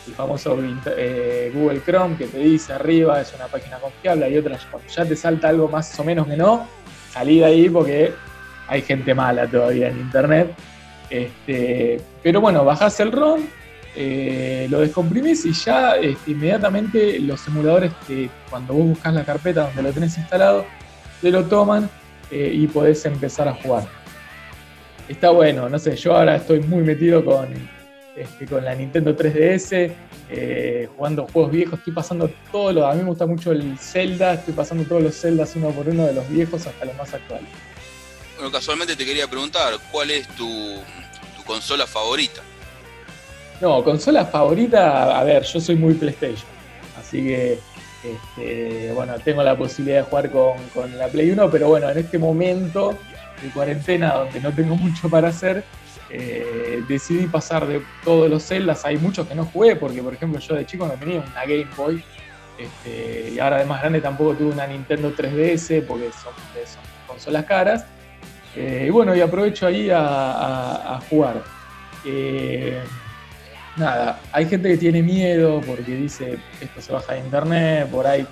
el 0.07 0.13
famoso 0.13 0.57
eh, 0.97 1.51
Google 1.53 1.81
Chrome 1.85 2.17
que 2.17 2.27
te 2.27 2.39
dice 2.39 2.73
arriba 2.73 3.21
es 3.21 3.33
una 3.33 3.47
página 3.47 3.77
confiable, 3.77 4.25
hay 4.25 4.37
otras, 4.37 4.65
cuando 4.65 4.89
ya 4.89 5.05
te 5.05 5.15
salta 5.15 5.49
algo 5.49 5.67
más 5.67 5.97
o 5.99 6.03
menos 6.03 6.27
que 6.27 6.35
no, 6.35 6.67
salí 7.11 7.39
de 7.39 7.45
ahí 7.45 7.69
porque 7.69 8.13
hay 8.67 8.81
gente 8.81 9.13
mala 9.13 9.47
todavía 9.47 9.89
en 9.89 9.99
internet. 9.99 10.53
Este, 11.09 11.99
pero 12.23 12.39
bueno, 12.39 12.63
bajás 12.63 12.99
el 13.01 13.11
ROM, 13.11 13.41
eh, 13.95 14.67
lo 14.69 14.79
descomprimís 14.79 15.45
y 15.45 15.53
ya 15.53 15.95
este, 15.95 16.31
inmediatamente 16.31 17.19
los 17.19 17.45
emuladores, 17.47 17.91
cuando 18.49 18.73
vos 18.73 18.87
buscas 18.87 19.13
la 19.13 19.25
carpeta 19.25 19.67
donde 19.67 19.83
lo 19.83 19.91
tenés 19.91 20.17
instalado, 20.17 20.65
te 21.21 21.29
lo 21.31 21.43
toman 21.45 21.89
eh, 22.31 22.51
y 22.53 22.67
podés 22.67 23.05
empezar 23.05 23.47
a 23.47 23.53
jugar 23.53 23.83
está 25.11 25.29
bueno, 25.29 25.69
no 25.69 25.77
sé, 25.77 25.95
yo 25.95 26.15
ahora 26.15 26.37
estoy 26.37 26.61
muy 26.61 26.83
metido 26.83 27.23
con, 27.23 27.47
este, 28.15 28.45
con 28.45 28.65
la 28.65 28.75
Nintendo 28.75 29.15
3DS, 29.15 29.91
eh, 30.29 30.89
jugando 30.95 31.27
juegos 31.31 31.51
viejos, 31.51 31.79
estoy 31.79 31.93
pasando 31.93 32.29
todo 32.51 32.73
lo, 32.73 32.87
a 32.87 32.93
mí 32.93 33.01
me 33.01 33.09
gusta 33.09 33.25
mucho 33.25 33.51
el 33.51 33.77
Zelda, 33.77 34.33
estoy 34.33 34.53
pasando 34.53 34.83
todos 34.83 35.01
los 35.01 35.19
Zeldas 35.19 35.55
uno 35.55 35.69
por 35.71 35.87
uno 35.87 36.05
de 36.05 36.13
los 36.13 36.27
viejos 36.29 36.67
hasta 36.67 36.85
los 36.85 36.95
más 36.97 37.13
actuales. 37.13 37.47
Bueno, 38.35 38.51
casualmente 38.51 38.95
te 38.95 39.05
quería 39.05 39.27
preguntar, 39.27 39.73
¿cuál 39.91 40.11
es 40.11 40.27
tu, 40.35 40.79
consola 41.45 41.87
favorita? 41.87 42.41
No, 43.61 43.83
consola 43.83 44.25
favorita, 44.25 45.17
a 45.17 45.23
ver, 45.23 45.43
yo 45.43 45.61
soy 45.61 45.75
muy 45.75 45.93
PlayStation, 45.93 46.49
así 46.99 47.23
que 47.23 47.59
este, 48.03 48.91
bueno, 48.93 49.13
tengo 49.23 49.43
la 49.43 49.55
posibilidad 49.55 49.99
de 49.99 50.03
jugar 50.03 50.31
con, 50.31 50.57
con 50.73 50.97
la 50.97 51.07
Play 51.07 51.31
1, 51.31 51.49
pero 51.51 51.67
bueno, 51.69 51.89
en 51.89 51.97
este 51.97 52.17
momento 52.17 52.97
de 53.41 53.49
cuarentena 53.49 54.15
donde 54.15 54.39
no 54.39 54.51
tengo 54.51 54.75
mucho 54.75 55.09
para 55.09 55.29
hacer, 55.29 55.63
eh, 56.13 56.83
decidí 56.89 57.25
pasar 57.27 57.65
de 57.65 57.81
todos 58.03 58.29
los 58.29 58.43
celdas. 58.43 58.83
Hay 58.83 58.97
muchos 58.97 59.27
que 59.27 59.35
no 59.35 59.45
jugué, 59.45 59.77
porque 59.77 60.03
por 60.03 60.13
ejemplo 60.13 60.39
yo 60.39 60.55
de 60.55 60.65
chico 60.65 60.85
no 60.85 60.93
tenía 60.93 61.21
una 61.21 61.41
Game 61.41 61.67
Boy. 61.77 62.03
Este, 62.57 63.31
y 63.31 63.39
ahora 63.39 63.59
de 63.59 63.65
más 63.65 63.81
grande 63.81 64.01
tampoco 64.01 64.35
tuve 64.35 64.51
una 64.51 64.67
Nintendo 64.67 65.15
3DS 65.15 65.85
porque 65.85 66.11
son, 66.11 66.33
consolas 67.07 67.45
caras. 67.45 67.85
Eh, 68.55 68.85
y 68.87 68.89
bueno, 68.89 69.15
y 69.15 69.21
aprovecho 69.21 69.67
ahí 69.67 69.89
a, 69.91 70.99
jugar. 71.09 71.43
Eh, 72.05 72.81
nada, 73.77 74.19
hay 74.33 74.45
gente 74.47 74.67
que 74.67 74.77
tiene 74.77 75.01
miedo 75.01 75.61
porque 75.65 75.95
dice 75.95 76.39
esto 76.59 76.81
se 76.81 76.91
baja 76.91 77.13
de 77.13 77.19
internet, 77.19 77.87
por 77.89 78.05
ahí 78.05 78.27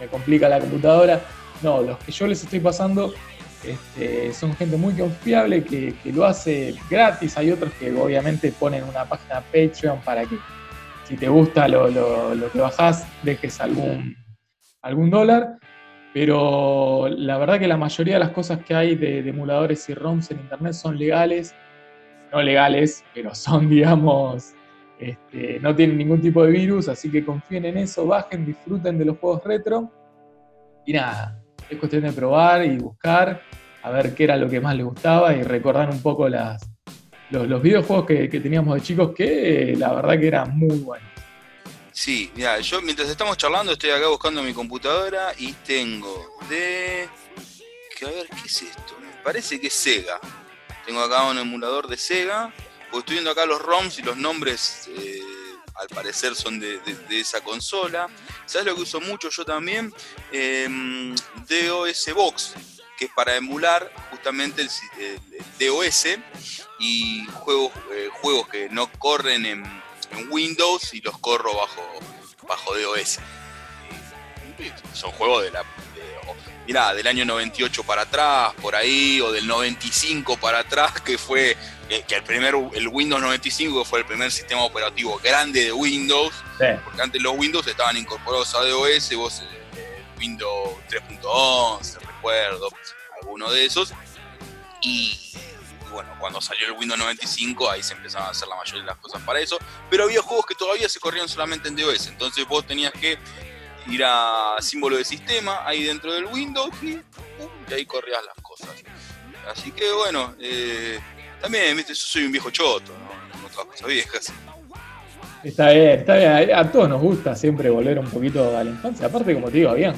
me, 0.00 0.06
complica 0.06 0.48
la 0.48 0.60
computadora. 0.60 1.20
No, 1.62 1.82
los 1.82 1.98
que 1.98 2.12
yo 2.12 2.26
les 2.26 2.42
estoy 2.42 2.60
pasando 2.60 3.12
este, 3.64 4.32
son 4.32 4.54
gente 4.54 4.76
muy 4.76 4.94
confiable 4.94 5.64
que, 5.64 5.94
lo 6.12 6.24
hace 6.24 6.74
gratis. 6.90 7.36
Hay 7.36 7.50
otros 7.50 7.72
que 7.74 7.92
obviamente 7.92 8.52
ponen 8.52 8.84
una 8.84 9.04
página 9.04 9.40
Patreon 9.40 10.00
para 10.04 10.24
que 10.24 10.36
si 11.04 11.16
te 11.16 11.28
gusta 11.28 11.68
lo, 11.68 11.88
que 12.52 12.60
bajás, 12.60 13.06
dejes 13.22 13.60
algún, 13.60 14.16
algún 14.82 15.10
dólar. 15.10 15.58
Pero 16.14 17.08
la 17.08 17.38
verdad 17.38 17.58
que 17.58 17.68
la 17.68 17.76
mayoría 17.76 18.14
de 18.14 18.20
las 18.20 18.30
cosas 18.30 18.64
que 18.64 18.74
hay 18.74 18.94
de, 18.94 19.22
de 19.22 19.30
emuladores 19.30 19.88
y 19.88 19.94
ROMs 19.94 20.30
en 20.30 20.40
internet 20.40 20.72
son 20.72 20.98
legales 20.98 21.54
no 22.32 22.42
legales, 22.42 23.04
pero 23.14 23.34
son, 23.34 23.68
digamos, 23.70 24.54
este, 24.98 25.60
no 25.60 25.74
tienen 25.74 25.98
ningún 25.98 26.20
tipo 26.20 26.44
de 26.44 26.52
virus, 26.52 26.88
así 26.88 27.10
que 27.10 27.24
confíen 27.24 27.64
en 27.64 27.78
eso, 27.78 28.06
bajen, 28.06 28.44
disfruten 28.44 28.98
de 28.98 29.04
los 29.04 29.18
juegos 29.18 29.44
retro. 29.44 29.90
Y 30.86 30.92
nada, 30.92 31.40
es 31.68 31.78
cuestión 31.78 32.02
de 32.02 32.12
probar 32.12 32.64
y 32.64 32.78
buscar, 32.78 33.42
a 33.82 33.90
ver 33.90 34.14
qué 34.14 34.24
era 34.24 34.36
lo 34.36 34.48
que 34.48 34.60
más 34.60 34.76
les 34.76 34.86
gustaba 34.86 35.34
y 35.34 35.42
recordar 35.42 35.90
un 35.90 36.02
poco 36.02 36.28
las, 36.28 36.62
los, 37.30 37.62
videojuegos 37.62 38.06
que, 38.06 38.28
teníamos 38.28 38.74
de 38.74 38.80
chicos, 38.80 39.12
que 39.14 39.74
la 39.76 39.92
verdad 39.92 40.18
que 40.18 40.26
eran 40.26 40.56
muy 40.56 40.78
buenos. 40.78 41.08
Sí, 41.92 42.30
mira, 42.34 42.60
yo 42.60 42.80
mientras 42.80 43.08
estamos 43.08 43.36
charlando 43.36 43.72
estoy 43.72 43.90
acá 43.90 44.06
buscando 44.08 44.42
mi 44.42 44.52
computadora 44.52 45.32
y 45.36 45.52
tengo 45.52 46.38
de... 46.48 47.08
Que 47.98 48.06
a 48.06 48.10
ver, 48.10 48.28
¿qué 48.28 48.46
es 48.46 48.62
esto? 48.62 48.94
Parece 49.24 49.60
que 49.60 49.66
es 49.66 49.74
Sega. 49.74 50.20
Tengo 50.86 51.00
acá 51.00 51.24
un 51.24 51.38
emulador 51.38 51.88
de 51.88 51.96
Sega, 51.96 52.52
pues 52.90 53.00
estoy 53.00 53.14
viendo 53.14 53.32
acá 53.32 53.44
los 53.46 53.60
ROMs 53.60 53.98
y 53.98 54.02
los 54.02 54.16
nombres 54.16 54.88
eh, 54.96 55.20
al 55.78 55.88
parecer 55.88 56.34
son 56.34 56.58
de, 56.58 56.80
esa 57.10 57.40
consola. 57.40 58.08
¿Sabes 58.46 58.66
lo 58.66 58.74
que 58.74 58.82
uso 58.82 59.00
mucho 59.00 59.30
yo 59.30 59.44
también? 59.44 59.92
Em, 60.32 61.14
DOS 61.48 62.12
Box, 62.14 62.54
que 62.96 63.06
es 63.06 63.10
para 63.14 63.36
emular 63.36 63.90
justamente 64.10 64.62
el, 64.62 64.68
DOS 65.58 66.06
y 66.80 67.24
juegos, 67.26 67.72
eh, 67.92 68.08
juegos 68.20 68.48
que 68.48 68.68
no 68.68 68.90
corren 68.92 69.46
en, 69.46 69.78
Windows 70.30 70.94
y 70.94 71.02
los 71.02 71.18
corro 71.18 71.54
bajo, 71.54 71.82
bajo 72.48 72.74
DOS. 72.74 73.18
son 74.94 75.10
juegos 75.12 75.42
de 75.42 75.50
la 75.50 75.62
mirá, 76.68 76.92
del 76.92 77.06
año 77.06 77.24
98 77.24 77.82
para 77.82 78.02
atrás, 78.02 78.52
por 78.60 78.76
ahí, 78.76 79.22
o 79.22 79.32
del 79.32 79.46
95 79.46 80.36
para 80.36 80.58
atrás, 80.58 81.00
que 81.00 81.16
fue 81.16 81.56
eh, 81.88 82.04
que 82.06 82.16
el 82.16 82.22
primer, 82.22 82.54
el 82.74 82.88
Windows 82.88 83.22
95 83.22 83.86
fue 83.86 84.00
el 84.00 84.04
primer 84.04 84.30
sistema 84.30 84.62
operativo 84.64 85.18
grande 85.24 85.64
de 85.64 85.72
Windows, 85.72 86.34
porque 86.84 87.00
antes 87.00 87.22
los 87.22 87.34
Windows 87.38 87.66
estaban 87.66 87.96
incorporados 87.96 88.54
a 88.54 88.58
DOS, 88.64 89.16
vos 89.16 89.42
eh, 89.76 90.04
Windows 90.18 90.76
3.11, 90.90 92.00
recuerdo, 92.00 92.68
alguno 93.22 93.50
de 93.50 93.64
esos, 93.64 93.94
y 94.82 95.18
bueno, 95.90 96.10
cuando 96.20 96.38
salió 96.42 96.66
el 96.66 96.72
Windows 96.72 97.00
95 97.00 97.70
ahí 97.70 97.82
se 97.82 97.94
empezaban 97.94 98.28
a 98.28 98.32
hacer 98.32 98.46
la 98.46 98.56
mayoría 98.56 98.82
de 98.82 98.88
las 98.88 98.98
cosas 98.98 99.22
para 99.22 99.40
eso, 99.40 99.56
pero 99.88 100.04
había 100.04 100.20
juegos 100.20 100.44
que 100.44 100.54
todavía 100.54 100.86
se 100.86 101.00
corrían 101.00 101.30
solamente 101.30 101.68
en 101.68 101.76
DOS, 101.76 102.08
entonces 102.08 102.46
vos 102.46 102.66
tenías 102.66 102.92
que 102.92 103.18
ir 103.88 104.02
a 104.04 104.56
símbolo 104.60 104.96
de 104.96 105.04
sistema 105.04 105.66
ahí 105.66 105.84
dentro 105.84 106.12
del 106.12 106.26
Windows 106.26 106.70
y, 106.82 106.98
ahí 107.72 107.84
corrías 107.86 108.20
las 108.24 108.42
cosas. 108.42 108.70
Así 109.50 109.72
que 109.72 109.90
bueno, 109.92 110.34
eh, 110.40 110.98
también, 111.40 111.76
viste, 111.76 111.94
yo 111.94 112.00
soy 112.00 112.24
un 112.24 112.32
viejo 112.32 112.50
choto, 112.50 112.92
¿no? 112.92 113.46
otras 113.46 113.66
cosas 113.66 113.88
viejas. 113.88 114.32
Está 115.44 115.70
bien, 115.70 116.00
está 116.00 116.16
bien. 116.16 116.54
A 116.54 116.70
todos 116.70 116.88
nos 116.88 117.00
gusta 117.00 117.34
siempre 117.34 117.70
volver 117.70 117.98
un 117.98 118.10
poquito 118.10 118.56
a 118.56 118.64
la 118.64 118.70
infancia. 118.70 119.06
Aparte, 119.06 119.34
como 119.34 119.50
te 119.50 119.58
digo, 119.58 119.70
habían 119.70 119.94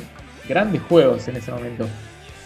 grandes 0.48 0.82
juegos 0.82 1.26
en 1.28 1.36
ese 1.36 1.50
momento. 1.50 1.88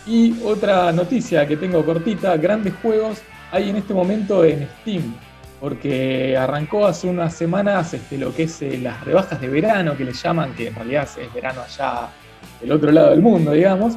Y 0.07 0.41
otra 0.43 0.93
noticia 0.93 1.47
que 1.47 1.57
tengo 1.57 1.85
cortita, 1.85 2.37
grandes 2.37 2.75
juegos 2.81 3.19
hay 3.51 3.71
en 3.71 3.77
este 3.77 3.95
momento 3.95 4.45
en 4.45 4.69
Steam 4.81 5.15
porque 5.65 6.37
arrancó 6.37 6.87
hace 6.87 7.07
unas 7.07 7.35
semanas 7.35 7.95
este, 7.95 8.19
lo 8.19 8.35
que 8.35 8.43
es 8.43 8.61
eh, 8.61 8.79
las 8.83 9.03
rebajas 9.03 9.41
de 9.41 9.49
verano, 9.49 9.97
que 9.97 10.05
le 10.05 10.13
llaman, 10.13 10.55
que 10.55 10.69
en 10.69 10.75
realidad 10.75 11.09
es 11.19 11.33
verano 11.33 11.63
allá 11.63 12.11
del 12.61 12.71
otro 12.71 12.93
lado 12.93 13.13
del 13.13 13.23
mundo, 13.23 13.53
digamos, 13.53 13.95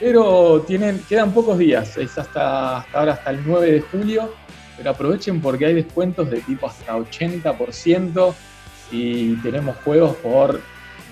pero 0.00 0.64
tienen, 0.66 0.98
quedan 1.06 1.32
pocos 1.32 1.58
días, 1.58 1.94
es 1.98 2.16
hasta, 2.16 2.86
ahora, 2.94 3.12
hasta 3.12 3.32
el 3.32 3.42
9 3.46 3.70
de 3.70 3.80
julio, 3.82 4.32
pero 4.78 4.92
aprovechen 4.92 5.42
porque 5.42 5.66
hay 5.66 5.74
descuentos 5.74 6.30
de 6.30 6.40
tipo 6.40 6.66
hasta 6.66 6.96
80% 6.96 8.34
y 8.90 9.34
tenemos 9.42 9.76
juegos 9.84 10.16
por 10.16 10.58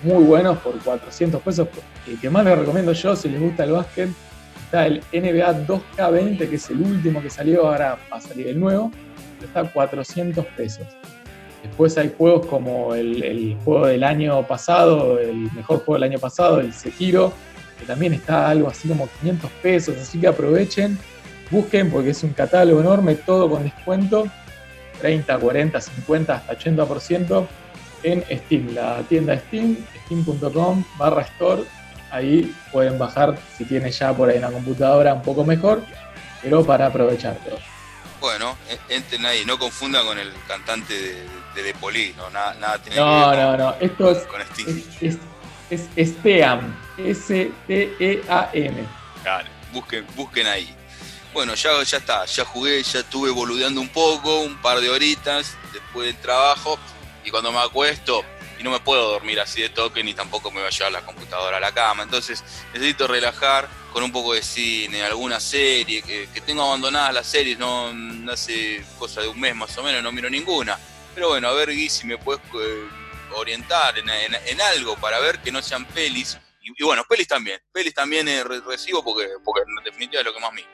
muy 0.04 0.24
buenos, 0.24 0.56
por 0.56 0.78
400 0.78 1.42
pesos. 1.42 1.68
El 2.06 2.18
que 2.18 2.30
más 2.30 2.46
les 2.46 2.58
recomiendo 2.58 2.94
yo, 2.94 3.14
si 3.14 3.28
les 3.28 3.42
gusta 3.42 3.64
el 3.64 3.72
básquet, 3.72 4.08
está 4.64 4.86
el 4.86 5.02
NBA 5.12 5.66
2K20, 5.66 6.48
que 6.48 6.56
es 6.56 6.70
el 6.70 6.80
último 6.80 7.20
que 7.20 7.28
salió, 7.28 7.68
ahora 7.68 7.98
va 8.10 8.16
a 8.16 8.20
salir 8.22 8.48
el 8.48 8.58
nuevo 8.58 8.90
está 9.46 9.60
a 9.60 9.72
400 9.72 10.44
pesos. 10.56 10.86
Después 11.62 11.98
hay 11.98 12.14
juegos 12.16 12.46
como 12.46 12.94
el, 12.94 13.56
juego 13.64 13.86
del 13.86 14.04
año 14.04 14.46
pasado, 14.46 15.18
el 15.18 15.50
mejor 15.52 15.78
juego 15.78 15.94
del 15.94 16.04
año 16.04 16.18
pasado, 16.18 16.60
el 16.60 16.72
Sekiro, 16.72 17.32
que 17.78 17.86
también 17.86 18.14
está 18.14 18.48
algo 18.48 18.68
así 18.68 18.88
como 18.88 19.08
500 19.20 19.50
pesos, 19.62 19.96
así 19.96 20.20
que 20.20 20.28
aprovechen, 20.28 20.98
busquen 21.50 21.90
porque 21.90 22.10
es 22.10 22.22
un 22.22 22.32
catálogo 22.32 22.80
enorme, 22.80 23.16
todo 23.16 23.50
con 23.50 23.64
descuento, 23.64 24.26
30, 25.00 25.38
40, 25.38 25.80
50, 25.80 26.34
hasta 26.34 26.58
80% 26.58 27.46
en 28.04 28.24
Steam, 28.30 28.74
la 28.74 29.02
tienda 29.08 29.38
Steam, 29.38 29.76
steam.com 30.06 30.84
barra 30.96 31.22
store, 31.22 31.62
ahí 32.10 32.54
pueden 32.72 32.98
bajar 32.98 33.36
si 33.56 33.64
tienen 33.64 33.90
ya 33.90 34.12
por 34.12 34.28
ahí 34.28 34.38
una 34.38 34.50
computadora 34.50 35.14
un 35.14 35.22
poco 35.22 35.44
mejor, 35.44 35.82
pero 36.42 36.64
para 36.64 36.86
aprovechar 36.86 37.36
todo. 37.44 37.58
Bueno, 38.20 38.56
entren 38.88 39.24
ahí, 39.26 39.44
no 39.44 39.58
confundan 39.58 40.04
con 40.04 40.18
el 40.18 40.32
cantante 40.46 40.94
de, 41.54 41.62
de, 41.62 41.74
Poli, 41.74 42.14
no, 42.16 42.28
nada, 42.30 42.54
nada 42.54 42.78
tiene 42.78 42.96
no, 42.96 43.30
que 43.30 43.36
ver 43.36 43.38
no, 43.38 43.56
no, 43.56 43.76
esto 43.80 44.10
es, 44.10 44.18
con 44.26 44.40
Es, 44.40 45.18
es, 45.70 45.88
es 45.96 46.08
Steam, 46.10 46.74
S-T-E-A-M. 46.98 48.84
Claro, 49.22 49.48
busquen, 49.72 50.06
busquen 50.16 50.46
ahui 50.46 50.68
Bueno, 51.32 51.54
ya, 51.54 51.82
ya 51.82 51.98
está, 51.98 52.24
ya 52.24 52.44
jugué, 52.44 52.82
ya 52.82 53.00
estuve 53.00 53.30
boludeando 53.30 53.80
un 53.80 53.88
poco, 53.88 54.40
un 54.40 54.60
par 54.60 54.80
de 54.80 54.90
horitas 54.90 55.56
después 55.72 56.06
del 56.06 56.16
trabajo, 56.16 56.78
y 57.24 57.30
cuando 57.30 57.52
me 57.52 57.58
acuesto, 57.58 58.24
y 58.58 58.64
no 58.64 58.70
me 58.70 58.80
puedo 58.80 59.12
dormir 59.12 59.38
así 59.38 59.62
de 59.62 59.68
toque, 59.68 60.02
ni 60.02 60.14
tampoco 60.14 60.50
me 60.50 60.60
va 60.60 60.66
a 60.68 60.70
llevar 60.70 60.90
la 60.90 61.02
computadora 61.02 61.58
a 61.58 61.60
la 61.60 61.72
cama, 61.72 62.02
entonces 62.02 62.42
necesito 62.72 63.06
relajar 63.06 63.68
con 63.92 64.02
un 64.02 64.12
poco 64.12 64.34
de 64.34 64.42
cine, 64.42 65.02
alguna 65.02 65.40
serie, 65.40 66.02
que, 66.02 66.28
tengo 66.46 66.62
abandonadas 66.62 67.14
las 67.14 67.26
series, 67.26 67.58
no 67.58 67.92
hace 68.30 68.84
cosa 68.98 69.20
de 69.20 69.28
un 69.28 69.38
mes 69.38 69.54
más 69.54 69.76
o 69.78 69.82
menos, 69.82 70.02
no 70.02 70.12
miro 70.12 70.30
ninguna. 70.30 70.78
Pero 71.14 71.30
bueno, 71.30 71.48
a 71.48 71.52
ver, 71.52 71.70
Gui, 71.72 71.88
si 71.88 72.06
me 72.06 72.16
puedes 72.16 72.40
eh, 72.54 72.88
orientar 73.34 73.94
en, 73.98 74.60
algo 74.60 74.96
para 74.96 75.18
ver 75.18 75.40
que 75.40 75.50
no 75.50 75.60
sean 75.62 75.84
pelis. 75.86 76.38
Y, 76.62 76.84
bueno, 76.84 77.02
pelis 77.08 77.26
también, 77.26 77.60
pelis 77.72 77.94
también 77.94 78.28
eh, 78.28 78.44
recibo 78.44 79.02
porque, 79.02 79.26
porque 79.44 79.62
en 79.62 79.84
definitiva 79.84 80.20
es 80.20 80.26
lo 80.26 80.34
que 80.34 80.40
más 80.40 80.52
miro. 80.52 80.68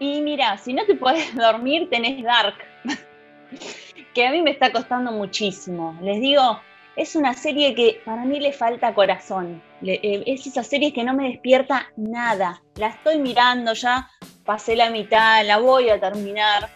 Y 0.00 0.20
mira, 0.20 0.58
si 0.58 0.72
no 0.72 0.84
te 0.86 0.94
puedes 0.94 1.34
dormir, 1.36 1.88
tenés 1.90 2.22
Dark, 2.22 2.56
que 4.14 4.26
a 4.26 4.32
mí 4.32 4.42
me 4.42 4.50
está 4.50 4.72
costando 4.72 5.12
muchísimo. 5.12 5.96
Les 6.02 6.20
digo, 6.20 6.60
es 6.96 7.16
una 7.16 7.34
serie 7.34 7.74
que 7.74 8.00
para 8.04 8.24
mí 8.24 8.40
le 8.40 8.52
falta 8.52 8.94
corazón. 8.94 9.60
Eh, 9.82 10.22
es 10.26 10.46
esa 10.46 10.62
serie 10.62 10.92
que 10.92 11.04
no 11.04 11.14
me 11.14 11.28
despierta 11.28 11.88
nada. 11.96 12.62
La 12.76 12.88
estoy 12.88 13.18
mirando 13.18 13.72
ya, 13.74 14.08
pasé 14.44 14.76
la 14.76 14.90
mitad, 14.90 15.44
la 15.44 15.58
voy 15.58 15.88
a 15.88 15.98
terminar. 15.98 16.68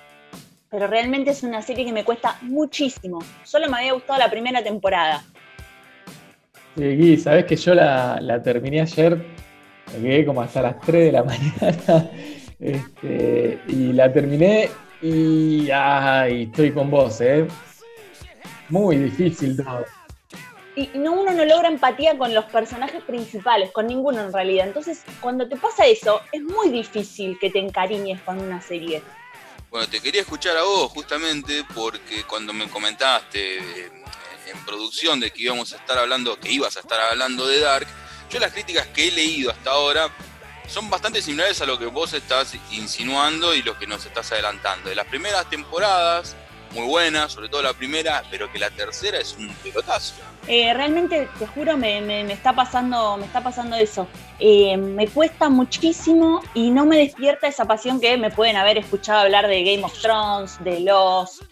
Pero 0.70 0.86
realmente 0.86 1.30
es 1.30 1.42
una 1.42 1.62
serie 1.62 1.84
que 1.84 1.92
me 1.92 2.04
cuesta 2.04 2.36
muchísimo. 2.42 3.20
Solo 3.44 3.68
me 3.68 3.78
había 3.78 3.92
gustado 3.92 4.18
la 4.18 4.30
primera 4.30 4.62
temporada. 4.62 5.22
Sí, 6.76 7.16
sabes 7.16 7.46
que 7.46 7.56
yo 7.56 7.74
la, 7.74 8.40
terminé 8.42 8.82
ayer, 8.82 9.16
me 9.92 10.02
quedé 10.02 10.26
como 10.26 10.42
hasta 10.42 10.62
las 10.62 10.80
3 10.80 11.06
de 11.06 11.12
la 11.12 11.22
mañana. 11.24 12.10
Este, 12.60 13.60
y 13.68 13.92
la 13.92 14.12
terminé 14.12 14.68
y 15.00 15.70
ay, 15.70 16.42
estoy 16.42 16.72
con 16.72 16.90
vos, 16.90 17.20
¿eh? 17.20 17.46
Muy 18.68 18.96
difícil 18.96 19.56
todo 19.56 19.84
y 20.78 20.98
no, 20.98 21.12
uno 21.12 21.32
no 21.32 21.44
logra 21.44 21.68
empatía 21.68 22.16
con 22.16 22.32
los 22.32 22.44
personajes 22.44 23.02
principales, 23.02 23.72
con 23.72 23.88
ninguno 23.88 24.20
en 24.20 24.32
realidad. 24.32 24.68
Entonces, 24.68 25.02
cuando 25.20 25.48
te 25.48 25.56
pasa 25.56 25.86
eso, 25.86 26.20
es 26.30 26.40
muy 26.42 26.68
difícil 26.68 27.36
que 27.40 27.50
te 27.50 27.58
encariñes 27.58 28.22
con 28.22 28.38
una 28.38 28.60
serie. 28.60 29.02
Bueno, 29.70 29.88
te 29.88 30.00
quería 30.00 30.20
escuchar 30.20 30.56
a 30.56 30.62
vos 30.62 30.92
justamente 30.92 31.64
porque 31.74 32.22
cuando 32.24 32.52
me 32.52 32.68
comentaste 32.68 33.58
en 33.58 34.64
producción 34.64 35.18
de 35.18 35.32
que 35.32 35.42
íbamos 35.42 35.72
a 35.72 35.76
estar 35.76 35.98
hablando, 35.98 36.38
que 36.38 36.52
ibas 36.52 36.76
a 36.76 36.80
estar 36.80 37.00
hablando 37.00 37.46
de 37.48 37.60
Dark, 37.60 37.88
yo 38.30 38.38
las 38.38 38.52
críticas 38.52 38.86
que 38.88 39.08
he 39.08 39.10
leído 39.10 39.50
hasta 39.50 39.70
ahora 39.70 40.08
son 40.68 40.88
bastante 40.90 41.20
similares 41.20 41.60
a 41.60 41.66
lo 41.66 41.78
que 41.78 41.86
vos 41.86 42.12
estás 42.12 42.54
insinuando 42.70 43.54
y 43.54 43.62
lo 43.62 43.76
que 43.78 43.86
nos 43.88 44.06
estás 44.06 44.30
adelantando. 44.30 44.90
De 44.90 44.94
las 44.94 45.06
primeras 45.06 45.50
temporadas, 45.50 46.36
muy 46.78 46.86
buena, 46.86 47.28
sobre 47.28 47.48
todo 47.48 47.62
la 47.62 47.72
primera, 47.72 48.22
pero 48.30 48.50
que 48.50 48.58
la 48.58 48.70
tercera 48.70 49.18
es 49.18 49.36
un 49.36 49.48
pelotazo. 49.62 50.14
Eh, 50.46 50.72
realmente, 50.72 51.28
te 51.38 51.46
juro, 51.46 51.76
me, 51.76 52.32
está 52.32 52.52
pasando, 52.54 53.16
me 53.16 53.26
está 53.26 53.42
pasando 53.42 53.76
eso. 53.76 54.06
Eh, 54.38 54.76
me 54.76 55.08
cuesta 55.08 55.48
muchísimo 55.48 56.40
y 56.54 56.70
no 56.70 56.86
me 56.86 56.96
despierta 56.96 57.48
esa 57.48 57.64
pasión 57.64 58.00
que 58.00 58.16
me 58.16 58.30
pueden 58.30 58.56
haber 58.56 58.78
escuchado 58.78 59.20
hablar 59.20 59.48
de 59.48 59.64
Game 59.64 59.84
of 59.84 59.98
Thrones, 60.00 60.62
de 60.62 60.80
Lost, 60.80 61.42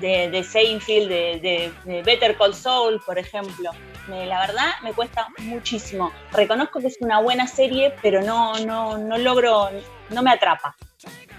de, 0.00 0.30
de 0.30 0.42
Seinfeld, 0.42 1.08
de, 1.08 2.02
Better 2.04 2.36
Call 2.36 2.54
Saul, 2.54 3.00
por 3.04 3.18
ejemplo. 3.18 3.70
la 4.08 4.40
verdad, 4.40 4.70
me 4.82 4.92
cuesta 4.94 5.28
muchísimo. 5.38 6.10
Reconozco 6.32 6.80
que 6.80 6.86
es 6.86 6.96
una 7.00 7.20
buena 7.20 7.46
serie, 7.46 7.94
pero 8.00 8.22
no, 8.22 8.58
no, 8.60 8.96
no 8.96 9.18
logro, 9.18 9.68
no 10.08 10.22
me 10.22 10.30
atrapa. 10.30 10.74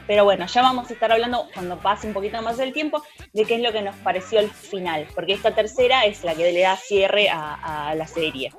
Pero 0.07 0.23
bueno, 0.23 0.45
ya 0.45 0.61
vamos 0.61 0.89
a 0.89 0.93
estar 0.93 1.11
hablando 1.11 1.47
cuando 1.53 1.77
pase 1.77 2.07
un 2.07 2.13
poquito 2.13 2.41
más 2.41 2.57
del 2.57 2.73
tiempo 2.73 3.03
de 3.33 3.45
qué 3.45 3.55
es 3.55 3.61
lo 3.61 3.71
que 3.71 3.81
nos 3.81 3.95
pareció 3.97 4.39
al 4.39 4.49
final, 4.49 5.07
porque 5.15 5.33
esta 5.33 5.53
tercera 5.53 6.05
es 6.05 6.23
la 6.23 6.35
que 6.35 6.51
le 6.51 6.61
da 6.61 6.75
cierre 6.75 7.29
a, 7.29 7.93
la 7.95 8.07
serie. 8.07 8.51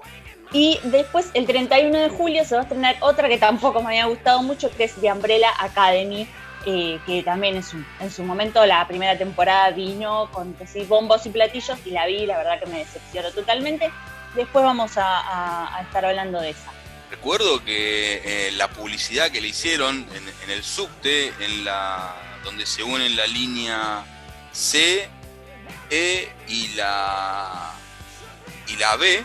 Y 0.53 0.79
después, 0.85 1.31
el 1.35 1.47
31 1.47 1.99
de 1.99 2.09
julio, 2.11 2.45
se 2.45 2.55
va 2.55 2.61
a 2.61 2.65
estrenar 2.65 2.97
otra 3.01 3.29
que 3.29 3.39
tampoco 3.39 3.81
me 3.81 3.89
había 3.89 4.07
gustado 4.07 4.43
mucho, 4.43 4.71
que 4.71 4.85
es 4.85 4.95
The 4.95 5.11
Umbrella 5.11 5.49
Academy, 5.59 6.29
eh, 6.67 7.01
que 7.07 7.23
también 7.23 7.57
en 7.57 7.63
su, 7.63 7.83
en 8.01 8.11
su 8.11 8.23
momento 8.23 8.65
la 8.67 8.87
primera 8.87 9.17
temporada 9.17 9.71
vino 9.71 10.29
con 10.31 10.55
bombos 10.89 11.27
y 11.27 11.31
platillos 11.31 11.79
y 11.87 11.91
la 11.91 12.07
vi, 12.07 12.27
la 12.27 12.37
verdad 12.37 12.61
que 12.61 12.67
me 12.67 12.79
decepcionó 12.79 13.31
totalmente. 13.31 13.91
Después 14.35 14.65
vamos 14.65 14.93
a 14.97 15.79
estar 15.83 16.05
hablando 16.05 16.41
de 16.41 16.51
esa. 16.51 16.71
Recuerdo 17.12 17.62
que 17.62 18.23
eh, 18.25 18.52
la 18.52 18.71
publicidad 18.71 19.31
que 19.31 19.42
le 19.42 19.49
hicieron 19.49 20.07
en, 20.14 20.50
el 20.50 20.64
subte, 20.64 21.31
en 21.40 21.62
la, 21.62 22.40
donde 22.42 22.64
se 22.64 22.83
unen 22.83 23.16
la 23.16 23.26
línea 23.26 24.02
C, 24.50 25.11
E 25.90 26.33
y 26.49 26.69
la, 26.69 27.75
y 28.66 28.76
la 28.76 28.97
B, 28.97 29.23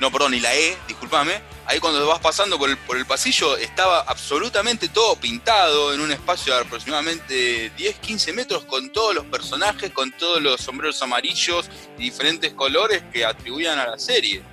no, 0.00 0.12
perdón, 0.12 0.34
y 0.34 0.40
la 0.40 0.54
E, 0.54 0.76
discúlpame, 0.86 1.40
ahí 1.64 1.80
cuando 1.80 2.06
vas 2.06 2.20
pasando 2.20 2.58
por 2.58 2.68
el, 2.68 2.76
por 2.76 2.98
el 2.98 3.06
pasillo 3.06 3.56
estaba 3.56 4.00
absolutamente 4.00 4.90
todo 4.90 5.16
pintado 5.16 5.94
en 5.94 6.00
un 6.02 6.12
espacio 6.12 6.54
de 6.54 6.60
aproximadamente 6.60 7.70
10, 7.74 8.00
15 8.00 8.34
metros 8.34 8.64
con 8.66 8.92
todos 8.92 9.14
los 9.14 9.24
personajes, 9.24 9.92
con 9.92 10.12
todos 10.12 10.42
los 10.42 10.60
sombreros 10.60 11.00
amarillos 11.00 11.70
y 11.96 12.02
diferentes 12.02 12.52
colores 12.52 13.02
que 13.10 13.24
atribuían 13.24 13.78
a 13.78 13.86
la 13.86 13.98
serie. 13.98 14.51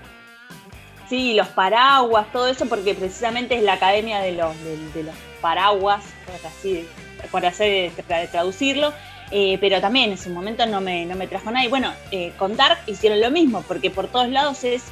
Sí, 1.09 1.33
los 1.33 1.47
paraguas, 1.47 2.31
todo 2.31 2.47
eso, 2.47 2.67
porque 2.67 2.93
precisamente 2.93 3.57
es 3.57 3.63
la 3.63 3.73
academia 3.73 4.19
de 4.19 4.33
los, 4.33 4.53
de, 4.93 5.03
los 5.03 5.15
paraguas, 5.41 6.03
por 6.25 6.35
así, 6.47 6.87
por 7.31 7.45
hacer, 7.47 7.91
traducirlo. 8.31 8.93
Eh, 9.31 9.57
pero 9.59 9.81
también 9.81 10.11
en 10.11 10.17
su 10.17 10.29
momento 10.29 10.65
no 10.67 10.81
me, 10.81 11.05
no 11.07 11.15
me 11.15 11.27
trajo 11.27 11.49
nada. 11.49 11.65
Y 11.65 11.67
bueno, 11.67 11.91
eh, 12.11 12.31
con 12.37 12.55
Dark 12.55 12.79
hicieron 12.85 13.19
lo 13.21 13.31
mismo, 13.31 13.63
porque 13.67 13.89
por 13.89 14.07
todos 14.07 14.29
lados 14.29 14.63
es, 14.63 14.83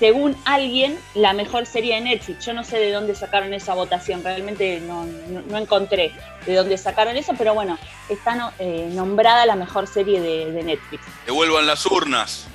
según 0.00 0.36
alguien, 0.44 0.98
la 1.14 1.32
mejor 1.32 1.66
serie 1.66 1.94
de 1.94 2.00
Netflix. 2.00 2.44
Yo 2.44 2.54
no 2.54 2.64
sé 2.64 2.78
de 2.80 2.90
dónde 2.90 3.14
sacaron 3.14 3.54
esa 3.54 3.74
votación, 3.74 4.24
realmente 4.24 4.80
no, 4.80 5.04
no, 5.04 5.58
encontré 5.58 6.12
de 6.44 6.54
dónde 6.54 6.76
sacaron 6.76 7.16
eso, 7.16 7.34
pero 7.38 7.54
bueno, 7.54 7.78
está 8.08 8.52
eh, 8.58 8.88
nombrada 8.92 9.46
la 9.46 9.54
mejor 9.54 9.86
serie 9.86 10.20
de, 10.20 10.50
de 10.50 10.62
Netflix. 10.64 11.04
Devuelvan 11.24 11.66
las 11.66 11.86
urnas. 11.86 12.48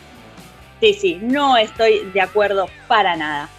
Sí, 0.79 0.93
sí, 0.93 1.19
no 1.21 1.57
estoy 1.57 2.09
de 2.13 2.21
acuerdo 2.21 2.67
para 2.87 3.15
nada. 3.15 3.49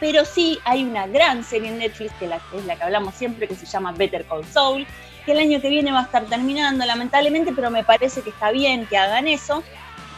Pero 0.00 0.24
sí 0.24 0.58
hay 0.64 0.84
una 0.84 1.06
gran 1.06 1.44
serie 1.44 1.68
en 1.68 1.78
Netflix, 1.78 2.12
que 2.18 2.24
es 2.24 2.64
la 2.64 2.76
que 2.76 2.82
hablamos 2.82 3.14
siempre, 3.14 3.48
que 3.48 3.54
se 3.54 3.66
llama 3.66 3.92
Better 3.92 4.24
Call 4.24 4.44
Saul, 4.44 4.86
que 5.26 5.32
el 5.32 5.38
año 5.38 5.60
que 5.60 5.68
viene 5.68 5.92
va 5.92 6.00
a 6.00 6.04
estar 6.04 6.24
terminando, 6.26 6.86
lamentablemente, 6.86 7.52
pero 7.54 7.70
me 7.70 7.84
parece 7.84 8.22
que 8.22 8.30
está 8.30 8.50
bien 8.50 8.86
que 8.86 8.96
hagan 8.96 9.28
eso. 9.28 9.62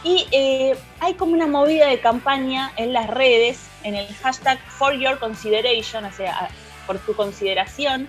Y 0.03 0.27
eh, 0.31 0.75
hay 0.99 1.15
como 1.15 1.33
una 1.33 1.47
movida 1.47 1.87
de 1.87 1.99
campaña 1.99 2.71
en 2.77 2.93
las 2.93 3.07
redes, 3.07 3.67
en 3.83 3.95
el 3.95 4.07
hashtag 4.15 4.59
for 4.67 4.93
your 4.93 5.19
consideration, 5.19 6.05
o 6.05 6.11
sea, 6.11 6.49
por 6.87 6.97
tu 6.99 7.13
consideración, 7.15 8.07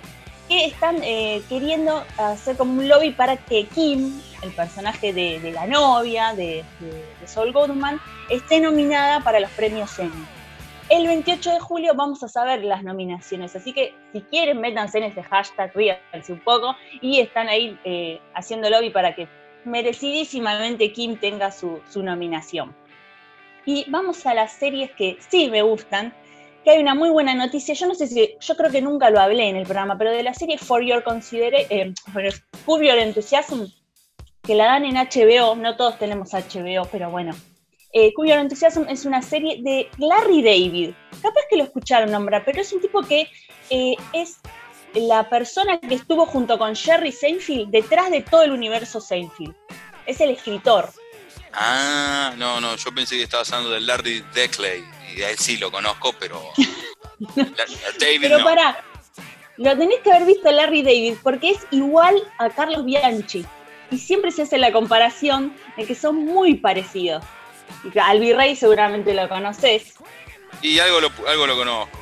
están 0.61 1.03
eh, 1.03 1.43
queriendo 1.49 2.05
hacer 2.19 2.57
como 2.57 2.81
un 2.81 2.89
lobby 2.89 3.11
para 3.11 3.37
que 3.37 3.67
Kim, 3.67 4.21
el 4.43 4.53
personaje 4.53 5.13
de, 5.13 5.53
la 5.53 5.67
novia 5.67 6.35
de, 6.35 6.65
de, 6.81 7.27
Saul 7.27 7.53
Goodman, 7.53 8.01
esté 8.31 8.61
nominada 8.61 9.21
para 9.21 9.41
los 9.41 9.51
premios 9.51 9.99
Emmy. 9.99 10.25
El 10.89 11.07
28 11.07 11.51
de 11.53 11.61
julio 11.61 11.93
vamos 11.95 12.23
a 12.23 12.29
saber 12.29 12.65
las 12.65 12.83
nominaciones, 12.83 13.57
así 13.57 13.73
que 13.73 13.95
si 14.13 14.21
quieren 14.23 14.61
métanse 14.61 14.99
en 14.99 15.05
este 15.05 15.23
hashtag, 15.23 15.73
ríanse 15.75 16.33
un 16.33 16.41
poco 16.41 16.77
y 17.01 17.21
están 17.21 17.49
ahí 17.49 17.79
eh, 17.85 18.21
haciendo 18.35 18.69
lobby 18.69 18.91
para 18.91 19.15
que 19.15 19.29
merecidísimamente 19.65 20.93
Kim 20.93 21.17
tenga 21.17 21.51
su 21.51 21.81
nominación. 21.97 22.75
Y 23.65 23.85
vamos 23.89 24.27
a 24.27 24.35
las 24.35 24.53
series 24.53 24.91
que 24.93 25.19
sí 25.29 25.49
me 25.49 25.63
gustan, 25.63 26.13
que 26.65 26.71
hay 26.71 26.81
una 26.81 26.95
muy 26.95 27.11
buena 27.11 27.35
noticia. 27.35 27.75
Yo 27.75 27.87
no 27.87 27.95
sé 27.95 28.07
si, 28.07 28.37
yo 28.41 28.57
creo 28.57 28.71
que 28.71 28.81
nunca 28.81 29.11
lo 29.11 29.21
hablé 29.21 29.49
en 29.49 29.57
el 29.57 29.65
programa, 29.65 29.99
pero 29.99 30.11
de 30.11 30.23
la 30.23 30.35
serie 30.35 30.59
For 30.59 30.83
Your 30.83 31.03
Consideration, 31.03 31.67
eh, 31.71 32.33
For 32.65 32.83
Your 32.83 32.99
Enthusiasm, 32.99 33.67
que 34.43 34.55
la 34.55 34.67
dan 34.67 34.85
en 34.85 34.97
HBO, 34.97 35.55
no 35.57 35.77
todos 35.77 35.99
tenemos 35.99 36.33
HBO, 36.33 36.87
pero 36.91 37.11
bueno. 37.11 37.35
Eh, 37.93 38.13
Your 38.17 38.39
Enthusiasm 38.39 38.85
es 38.89 39.05
una 39.05 39.21
serie 39.23 39.61
de 39.63 39.89
Larry 39.99 40.43
David. 40.43 40.91
Capaz 41.21 41.43
que 41.51 41.57
lo 41.57 41.65
escucharon 41.65 42.11
nombrar, 42.11 42.45
pero 42.45 42.61
es 42.61 42.73
un 42.73 42.81
tipo 42.81 43.03
que 43.03 43.29
eh, 43.71 43.95
es 44.13 44.39
la 44.95 45.29
persona 45.29 45.79
que 45.79 45.95
estuvo 45.95 46.27
junto 46.27 46.59
con 46.59 46.75
Jerry 46.75 47.13
Seinfeld 47.13 47.71
detrás 47.71 48.11
de 48.11 48.23
todo 48.23 48.43
el 48.43 48.53
universo 48.53 49.01
Seinfeld. 49.01 49.55
Es 50.07 50.21
el 50.21 50.31
escritor. 50.31 50.91
Ah, 51.53 52.33
no, 52.39 52.61
no, 52.61 52.77
yo 52.77 52.95
pensé 52.95 53.17
que 53.17 53.25
estaba 53.25 53.43
hablando 53.43 53.71
de 53.71 53.81
Larry 53.81 54.25
Deckley 54.35 54.83
y 55.17 55.23
a 55.23 55.31
él 55.31 55.39
sí 55.39 55.57
lo 55.57 55.71
conozco, 55.71 56.15
pero. 56.19 56.43
David 57.99 58.21
pero 58.21 58.43
pará, 58.43 58.83
lo 59.57 59.77
tenés 59.77 60.01
que 60.01 60.13
haber 60.13 60.27
visto 60.27 60.49
a 60.49 60.53
Larry 60.53 60.83
David, 60.83 61.15
porque 61.23 61.51
es 61.51 61.59
igual 61.71 62.17
a 62.39 62.51
Carlos 62.51 62.85
Bianchi. 62.85 63.45
Y 63.91 63.99
siempre 63.99 64.31
se 64.31 64.43
hace 64.43 64.59
la 64.59 64.73
comparación 64.73 65.55
de 65.77 65.85
que 65.85 65.95
son 65.95 66.17
muy 66.17 66.55
parecidos. 66.55 67.23
Y 67.85 67.99
al 67.99 68.21
virrey 68.21 68.57
seguramente 68.57 69.13
lo 69.13 69.29
conoces. 69.29 69.95
Y 70.63 70.79
algo 70.79 71.01
lo, 71.01 71.11
algo 71.29 71.47
lo 71.47 71.57
conozco. 71.57 71.99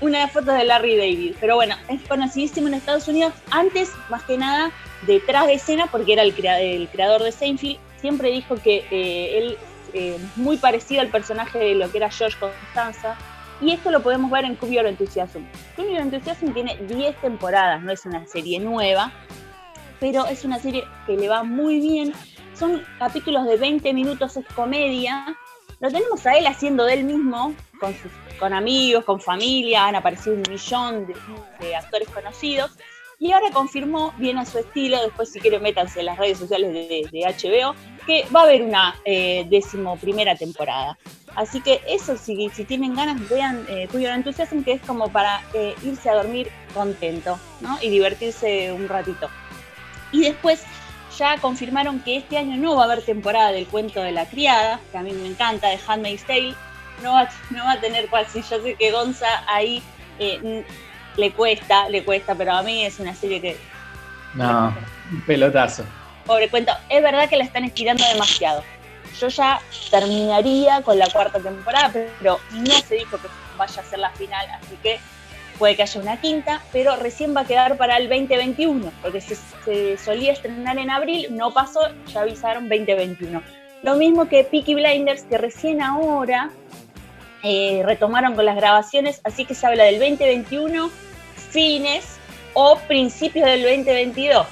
Una 0.00 0.28
foto 0.28 0.52
de 0.52 0.64
Larry 0.64 0.96
David. 0.96 1.36
Pero 1.40 1.56
bueno, 1.56 1.76
es 1.88 2.02
conocidísimo 2.02 2.68
en 2.68 2.74
Estados 2.74 3.08
Unidos. 3.08 3.32
Antes, 3.50 3.90
más 4.10 4.22
que 4.24 4.36
nada, 4.36 4.70
detrás 5.06 5.46
de 5.46 5.54
escena, 5.54 5.86
porque 5.86 6.12
era 6.12 6.22
el, 6.22 6.88
creador 6.88 7.22
de 7.22 7.32
Seinfeld. 7.32 7.78
Siempre 8.00 8.30
dijo 8.30 8.56
que 8.56 8.84
eh, 8.90 9.38
él 9.38 9.58
eh, 9.94 10.18
muy 10.36 10.56
parecido 10.56 11.00
al 11.00 11.08
personaje 11.08 11.58
de 11.58 11.74
lo 11.76 11.90
que 11.90 11.98
era 11.98 12.10
George 12.10 12.36
Constanza. 12.38 13.16
Y 13.60 13.70
esto 13.70 13.90
lo 13.90 14.02
podemos 14.02 14.30
ver 14.30 14.44
en 14.44 14.56
Curb 14.56 14.72
Your 14.72 14.86
Enthusiasm. 14.86 15.44
Curb 15.76 15.86
Your 15.86 16.00
Enthusiasm 16.00 16.52
tiene 16.52 16.76
10 16.88 17.20
temporadas, 17.20 17.80
no 17.82 17.92
es 17.92 18.04
una 18.04 18.26
serie 18.26 18.58
nueva, 18.58 19.12
pero 20.00 20.26
es 20.26 20.44
una 20.44 20.58
serie 20.58 20.84
que 21.06 21.16
le 21.16 21.28
va 21.28 21.44
muy 21.44 21.80
bien. 21.80 22.12
Son 22.54 22.82
capítulos 22.98 23.46
de 23.46 23.56
20 23.56 23.94
minutos, 23.94 24.36
es 24.36 24.46
comedia. 24.54 25.36
Lo 25.80 25.90
tenemos 25.90 26.26
a 26.26 26.36
él 26.36 26.46
haciendo 26.46 26.84
de 26.84 26.94
él 26.94 27.04
mismo, 27.04 27.54
con, 27.78 27.94
sus, 27.94 28.10
con 28.38 28.52
amigos, 28.52 29.04
con 29.04 29.20
familia, 29.20 29.86
han 29.86 29.96
aparecido 29.96 30.34
un 30.34 30.42
millón 30.48 31.06
de 31.60 31.76
actores 31.76 32.08
conocidos. 32.08 32.72
Y 33.18 33.32
ahora 33.32 33.50
confirmó, 33.52 34.12
bien 34.18 34.38
a 34.38 34.44
su 34.44 34.58
estilo, 34.58 35.00
después 35.02 35.30
si 35.30 35.40
quieren 35.40 35.62
métanse 35.62 36.00
en 36.00 36.06
las 36.06 36.18
redes 36.18 36.38
sociales 36.38 36.72
de, 36.72 37.08
HBO, 37.12 37.74
que 38.06 38.26
va 38.34 38.40
a 38.40 38.42
haber 38.44 38.62
una 38.62 38.96
eh, 39.04 39.46
décimo 39.48 39.96
primera 39.96 40.34
temporada. 40.36 40.98
Así 41.36 41.60
que 41.60 41.80
eso, 41.88 42.16
si, 42.16 42.48
si 42.50 42.64
tienen 42.64 42.94
ganas, 42.94 43.28
vean 43.28 43.66
eh, 43.68 43.88
Cuyo 43.90 44.08
Entusiasmo, 44.10 44.62
que 44.64 44.72
es 44.72 44.82
como 44.82 45.08
para 45.08 45.42
eh, 45.52 45.74
irse 45.82 46.08
a 46.08 46.14
dormir 46.14 46.48
contento 46.72 47.38
¿no? 47.60 47.78
y 47.82 47.88
divertirse 47.88 48.72
un 48.72 48.88
ratito. 48.88 49.28
Y 50.12 50.22
después 50.22 50.64
ya 51.18 51.38
confirmaron 51.38 52.00
que 52.00 52.16
este 52.16 52.38
año 52.38 52.56
no 52.56 52.76
va 52.76 52.82
a 52.82 52.84
haber 52.86 53.02
temporada 53.02 53.52
del 53.52 53.66
cuento 53.66 54.00
de 54.02 54.12
la 54.12 54.26
criada, 54.28 54.80
que 54.92 54.98
a 54.98 55.02
mí 55.02 55.12
me 55.12 55.26
encanta, 55.26 55.68
de 55.68 55.78
Handmaid's 55.86 56.24
Tale. 56.24 56.54
No 57.02 57.14
va, 57.14 57.28
no 57.50 57.64
va 57.64 57.72
a 57.72 57.80
tener 57.80 58.08
cual, 58.08 58.26
si 58.26 58.40
yo 58.42 58.62
sé 58.62 58.74
que 58.74 58.92
Gonza 58.92 59.26
ahí 59.48 59.82
eh, 60.18 60.64
le 61.16 61.32
cuesta, 61.32 61.88
le 61.88 62.04
cuesta, 62.04 62.34
pero 62.34 62.52
a 62.52 62.62
mí 62.62 62.84
es 62.84 62.98
una 63.00 63.14
serie 63.14 63.40
que... 63.40 63.56
No, 64.34 64.74
un 65.12 65.20
pelotazo. 65.22 65.84
Pobre 66.26 66.48
cuento, 66.48 66.72
es 66.88 67.02
verdad 67.02 67.28
que 67.28 67.36
la 67.36 67.44
están 67.44 67.64
estirando 67.64 68.04
demasiado. 68.12 68.62
Yo 69.20 69.28
ya 69.28 69.60
terminaría 69.90 70.82
con 70.82 70.98
la 70.98 71.08
cuarta 71.08 71.38
temporada, 71.38 71.90
pero 71.92 72.40
no 72.52 72.74
se 72.80 72.96
dijo 72.96 73.18
que 73.18 73.28
vaya 73.56 73.80
a 73.80 73.84
ser 73.84 73.98
la 73.98 74.10
final, 74.10 74.46
así 74.50 74.76
que 74.82 74.98
puede 75.58 75.76
que 75.76 75.82
haya 75.82 76.00
una 76.00 76.20
quinta, 76.20 76.60
pero 76.72 76.96
recién 76.96 77.36
va 77.36 77.42
a 77.42 77.44
quedar 77.44 77.76
para 77.76 77.96
el 77.98 78.08
2021, 78.08 78.92
porque 79.02 79.20
se, 79.20 79.36
se 79.64 79.96
solía 79.98 80.32
estrenar 80.32 80.78
en 80.78 80.90
abril, 80.90 81.28
no 81.30 81.52
pasó, 81.52 81.80
ya 82.12 82.22
avisaron 82.22 82.68
2021. 82.68 83.40
Lo 83.82 83.96
mismo 83.96 84.28
que 84.28 84.44
Peaky 84.44 84.74
Blinders, 84.74 85.24
que 85.24 85.38
recién 85.38 85.82
ahora 85.82 86.50
eh, 87.44 87.82
retomaron 87.84 88.34
con 88.34 88.46
las 88.46 88.56
grabaciones, 88.56 89.20
así 89.22 89.44
que 89.44 89.54
se 89.54 89.66
habla 89.66 89.84
del 89.84 89.98
2021, 89.98 90.90
fines 91.50 92.16
o 92.54 92.78
principios 92.88 93.44
del 93.44 93.62
2022. 93.62 94.46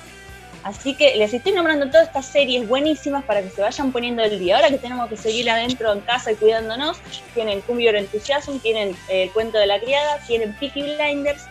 Así 0.62 0.94
que 0.94 1.16
les 1.16 1.32
estoy 1.32 1.52
nombrando 1.52 1.86
todas 1.86 2.06
estas 2.06 2.26
series 2.26 2.68
buenísimas 2.68 3.24
para 3.24 3.42
que 3.42 3.48
se 3.48 3.62
vayan 3.62 3.90
poniendo 3.90 4.22
el 4.22 4.38
día. 4.38 4.56
Ahora 4.56 4.68
que 4.68 4.78
tenemos 4.78 5.08
que 5.08 5.16
seguir 5.16 5.50
adentro 5.50 5.90
en 5.90 6.00
casa 6.00 6.32
y 6.32 6.34
cuidándonos, 6.36 6.98
tienen 7.34 7.62
Cumbia 7.62 7.90
Enthusiasm, 7.92 8.58
tienen 8.58 8.94
El 9.08 9.30
cuento 9.32 9.58
de 9.58 9.66
la 9.66 9.80
criada, 9.80 10.18
tienen 10.26 10.54
Peaky 10.60 10.82
Blinders 10.82 11.46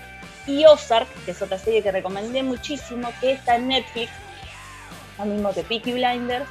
y 0.45 0.63
Ozark, 0.65 1.07
que 1.25 1.31
es 1.31 1.41
otra 1.41 1.57
serie 1.57 1.81
que 1.81 1.91
recomendé 1.91 2.43
muchísimo, 2.43 3.09
que 3.19 3.31
está 3.31 3.55
en 3.55 3.69
Netflix, 3.69 4.11
lo 5.17 5.25
mismo 5.25 5.51
que 5.53 5.63
Peaky 5.63 5.93
Blinders. 5.93 6.45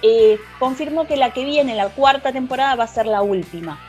Eh, 0.00 0.38
confirmó 0.60 1.08
que 1.08 1.16
la 1.16 1.32
que 1.32 1.44
viene, 1.44 1.74
la 1.74 1.88
cuarta 1.88 2.32
temporada, 2.32 2.76
va 2.76 2.84
a 2.84 2.88
ser 2.88 3.06
la 3.06 3.20
última. 3.20 3.80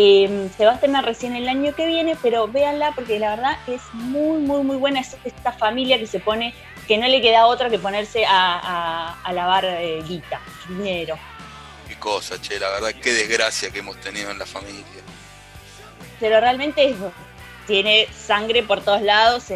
Em, 0.00 0.48
se 0.56 0.64
va 0.64 0.70
a 0.70 0.74
estrenar 0.74 1.04
recién 1.04 1.34
el 1.34 1.48
año 1.48 1.74
que 1.74 1.84
viene, 1.84 2.16
pero 2.22 2.46
véanla 2.46 2.92
porque 2.94 3.18
la 3.18 3.30
verdad 3.30 3.58
es 3.66 3.82
muy, 3.94 4.38
muy, 4.38 4.62
muy 4.62 4.76
buena. 4.76 5.00
Es 5.00 5.16
esta 5.24 5.50
familia 5.50 5.98
que 5.98 6.06
se 6.06 6.20
pone, 6.20 6.54
que 6.86 6.98
no 6.98 7.08
le 7.08 7.20
queda 7.20 7.46
otra 7.46 7.68
que 7.68 7.80
ponerse 7.80 8.24
a, 8.24 9.16
lavar 9.32 9.64
eh, 9.64 10.00
guita, 10.06 10.40
dinero. 10.68 11.18
Qué 11.88 11.96
cosa, 11.96 12.40
che, 12.40 12.60
la 12.60 12.70
verdad, 12.70 12.94
qué 13.02 13.12
desgracia 13.12 13.72
que 13.72 13.80
hemos 13.80 14.00
tenido 14.00 14.30
en 14.30 14.38
la 14.38 14.46
familia. 14.46 14.84
Pero 16.20 16.38
realmente 16.38 16.94
tiene 17.66 18.06
sangre 18.16 18.62
por 18.62 18.80
todos 18.82 19.02
lados, 19.02 19.46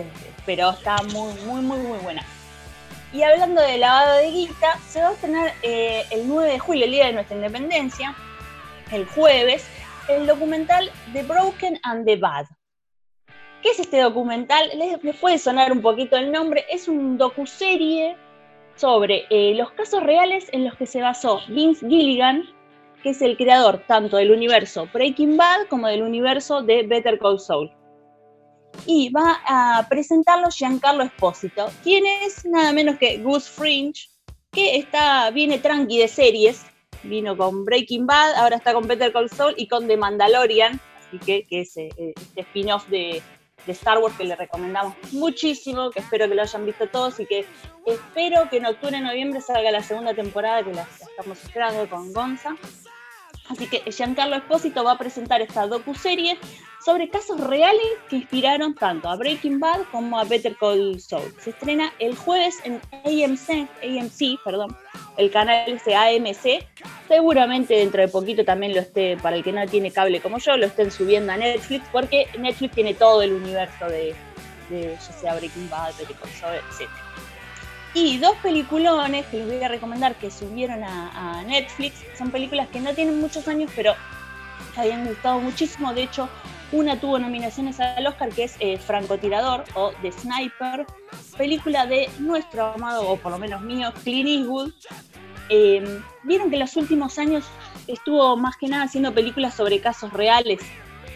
pero 0.44 0.70
está 0.70 0.96
muy, 1.12 1.34
muy, 1.44 1.60
muy, 1.60 1.78
muy 1.78 1.98
buena. 1.98 2.26
Y 3.12 3.22
hablando 3.22 3.62
de 3.62 3.78
lavado 3.78 4.16
de 4.16 4.28
guita, 4.32 4.76
se 4.90 5.02
va 5.02 5.10
a 5.10 5.12
estrenar 5.12 5.54
eh, 5.62 6.04
el 6.10 6.26
9 6.26 6.50
de 6.50 6.58
julio, 6.58 6.84
el 6.84 6.90
día 6.90 7.06
de 7.06 7.12
nuestra 7.12 7.36
independencia, 7.36 8.16
el 8.90 9.06
jueves, 9.06 9.64
el 10.08 10.26
documental 10.26 10.90
The 11.12 11.22
Broken 11.22 11.78
and 11.84 12.04
the 12.04 12.16
Bad. 12.16 12.46
¿Qué 13.62 13.70
es 13.70 13.78
este 13.78 14.00
documental? 14.00 14.70
Les, 14.76 15.16
puede 15.16 15.38
sonar 15.38 15.70
un 15.70 15.82
poquito 15.82 16.16
el 16.16 16.32
nombre. 16.32 16.64
Es 16.68 16.88
un 16.88 17.16
docuserie 17.16 18.16
sobre 18.74 19.26
eh, 19.30 19.54
los 19.54 19.70
casos 19.72 20.02
reales 20.02 20.48
en 20.52 20.64
los 20.64 20.74
que 20.76 20.86
se 20.86 21.00
basó 21.00 21.40
Vince 21.48 21.86
Gilligan, 21.86 22.42
que 23.02 23.10
es 23.10 23.22
el 23.22 23.36
creador 23.36 23.84
tanto 23.86 24.16
del 24.16 24.32
universo 24.32 24.88
Breaking 24.92 25.36
Bad 25.36 25.66
como 25.68 25.86
del 25.86 26.02
universo 26.02 26.62
de 26.62 26.82
Better 26.82 27.18
Call 27.18 27.38
Saul. 27.38 27.70
Y 28.86 29.10
va 29.10 29.40
a 29.46 29.86
presentarlo 29.88 30.48
Giancarlo 30.50 31.04
Espósito, 31.04 31.70
quien 31.84 32.04
es 32.22 32.44
nada 32.44 32.72
menos 32.72 32.96
que 32.96 33.18
Gus 33.18 33.48
Fringe, 33.48 34.08
que 34.50 34.76
está, 34.76 35.30
viene 35.30 35.58
tranqui 35.58 35.98
de 35.98 36.08
series, 36.08 36.64
vino 37.02 37.36
con 37.36 37.64
Breaking 37.64 38.06
Bad, 38.06 38.34
ahora 38.34 38.56
está 38.56 38.72
con 38.72 38.86
Better 38.86 39.12
Call 39.12 39.30
Saul 39.30 39.54
y 39.56 39.66
con 39.66 39.86
The 39.86 39.96
Mandalorian, 39.96 40.80
así 40.98 41.18
que, 41.18 41.44
que 41.44 41.60
es 41.60 41.76
eh, 41.76 41.90
este 41.96 42.40
spin-off 42.40 42.88
de, 42.88 43.22
Star 43.66 43.98
Wars 43.98 44.16
que 44.16 44.24
le 44.24 44.34
recomendamos 44.34 44.94
muchísimo, 45.12 45.90
que 45.92 46.00
espero 46.00 46.28
que 46.28 46.34
lo 46.34 46.42
hayan 46.42 46.66
visto 46.66 46.88
todos 46.88 47.20
y 47.20 47.26
que 47.26 47.46
espero 47.86 48.48
que 48.50 48.56
en 48.56 48.66
octubre, 48.66 49.00
noviembre 49.00 49.40
salga 49.40 49.70
la 49.70 49.84
segunda 49.84 50.14
temporada 50.14 50.64
que 50.64 50.74
la, 50.74 50.82
estamos 50.82 51.44
esperando 51.44 51.88
con 51.88 52.12
Gonza. 52.12 52.56
Así 53.48 53.68
que 53.68 53.88
Giancarlo 53.92 54.34
Espósito 54.34 54.82
va 54.82 54.92
a 54.92 54.98
presentar 54.98 55.42
esta 55.42 55.68
docu-serie 55.68 56.38
sobre 56.84 57.08
casos 57.08 57.40
reales 57.40 57.86
que 58.08 58.16
inspiraron 58.16 58.74
tanto 58.74 59.08
a 59.08 59.16
Breaking 59.16 59.60
Bad 59.60 59.82
como 59.90 60.18
a 60.18 60.24
Better 60.24 60.56
Call 60.56 61.00
Saul. 61.00 61.32
Se 61.38 61.50
estrena 61.50 61.92
el 61.98 62.16
jueves 62.16 62.58
en 62.64 62.80
AMC, 63.04 63.68
AMC 63.82 64.42
perdón, 64.44 64.76
el 65.16 65.30
canal 65.30 65.70
ese 65.70 65.94
AMC. 65.94 66.66
Seguramente 67.08 67.74
dentro 67.74 68.00
de 68.00 68.08
poquito 68.08 68.44
también 68.44 68.74
lo 68.74 68.80
esté, 68.80 69.16
para 69.18 69.36
el 69.36 69.44
que 69.44 69.52
no 69.52 69.66
tiene 69.66 69.90
cable 69.90 70.20
como 70.20 70.38
yo, 70.38 70.56
lo 70.56 70.66
estén 70.66 70.90
subiendo 70.90 71.32
a 71.32 71.36
Netflix, 71.36 71.84
porque 71.92 72.26
Netflix 72.38 72.74
tiene 72.74 72.94
todo 72.94 73.22
el 73.22 73.32
universo 73.32 73.86
de, 73.86 74.14
ya 74.70 75.00
sea 75.00 75.34
Breaking 75.34 75.68
Bad, 75.70 75.94
Better 75.98 76.16
Call 76.16 76.30
Saul, 76.30 76.54
etc. 76.56 76.88
Y 77.94 78.18
dos 78.18 78.34
peliculones 78.42 79.26
que 79.26 79.36
les 79.38 79.46
voy 79.46 79.62
a 79.62 79.68
recomendar 79.68 80.14
que 80.16 80.30
subieron 80.30 80.82
a, 80.82 81.42
Netflix, 81.46 81.96
son 82.16 82.30
películas 82.30 82.68
que 82.68 82.80
no 82.80 82.94
tienen 82.94 83.20
muchos 83.20 83.46
años, 83.48 83.70
pero 83.76 83.94
habían 84.76 85.06
gustado 85.06 85.40
muchísimo. 85.40 85.92
De 85.92 86.04
hecho, 86.04 86.28
una 86.72 86.98
tuvo 86.98 87.18
nominaciones 87.18 87.78
al 87.80 88.06
Oscar, 88.06 88.30
que 88.30 88.44
es 88.44 88.56
eh, 88.58 88.78
Francotirador 88.78 89.64
o 89.74 89.92
The 90.02 90.10
Sniper, 90.10 90.86
película 91.36 91.86
de 91.86 92.10
nuestro 92.18 92.72
amado, 92.72 93.08
o 93.08 93.16
por 93.16 93.30
lo 93.30 93.38
menos 93.38 93.60
mío, 93.62 93.92
Clint 94.02 94.28
Eastwood. 94.28 94.72
Em, 95.48 96.02
vieron 96.22 96.48
que 96.48 96.56
en 96.56 96.60
los 96.60 96.76
últimos 96.76 97.18
años 97.18 97.44
estuvo 97.86 98.36
más 98.36 98.56
que 98.56 98.68
nada 98.68 98.84
haciendo 98.84 99.12
películas 99.12 99.54
sobre 99.54 99.80
casos 99.80 100.12
reales, 100.12 100.60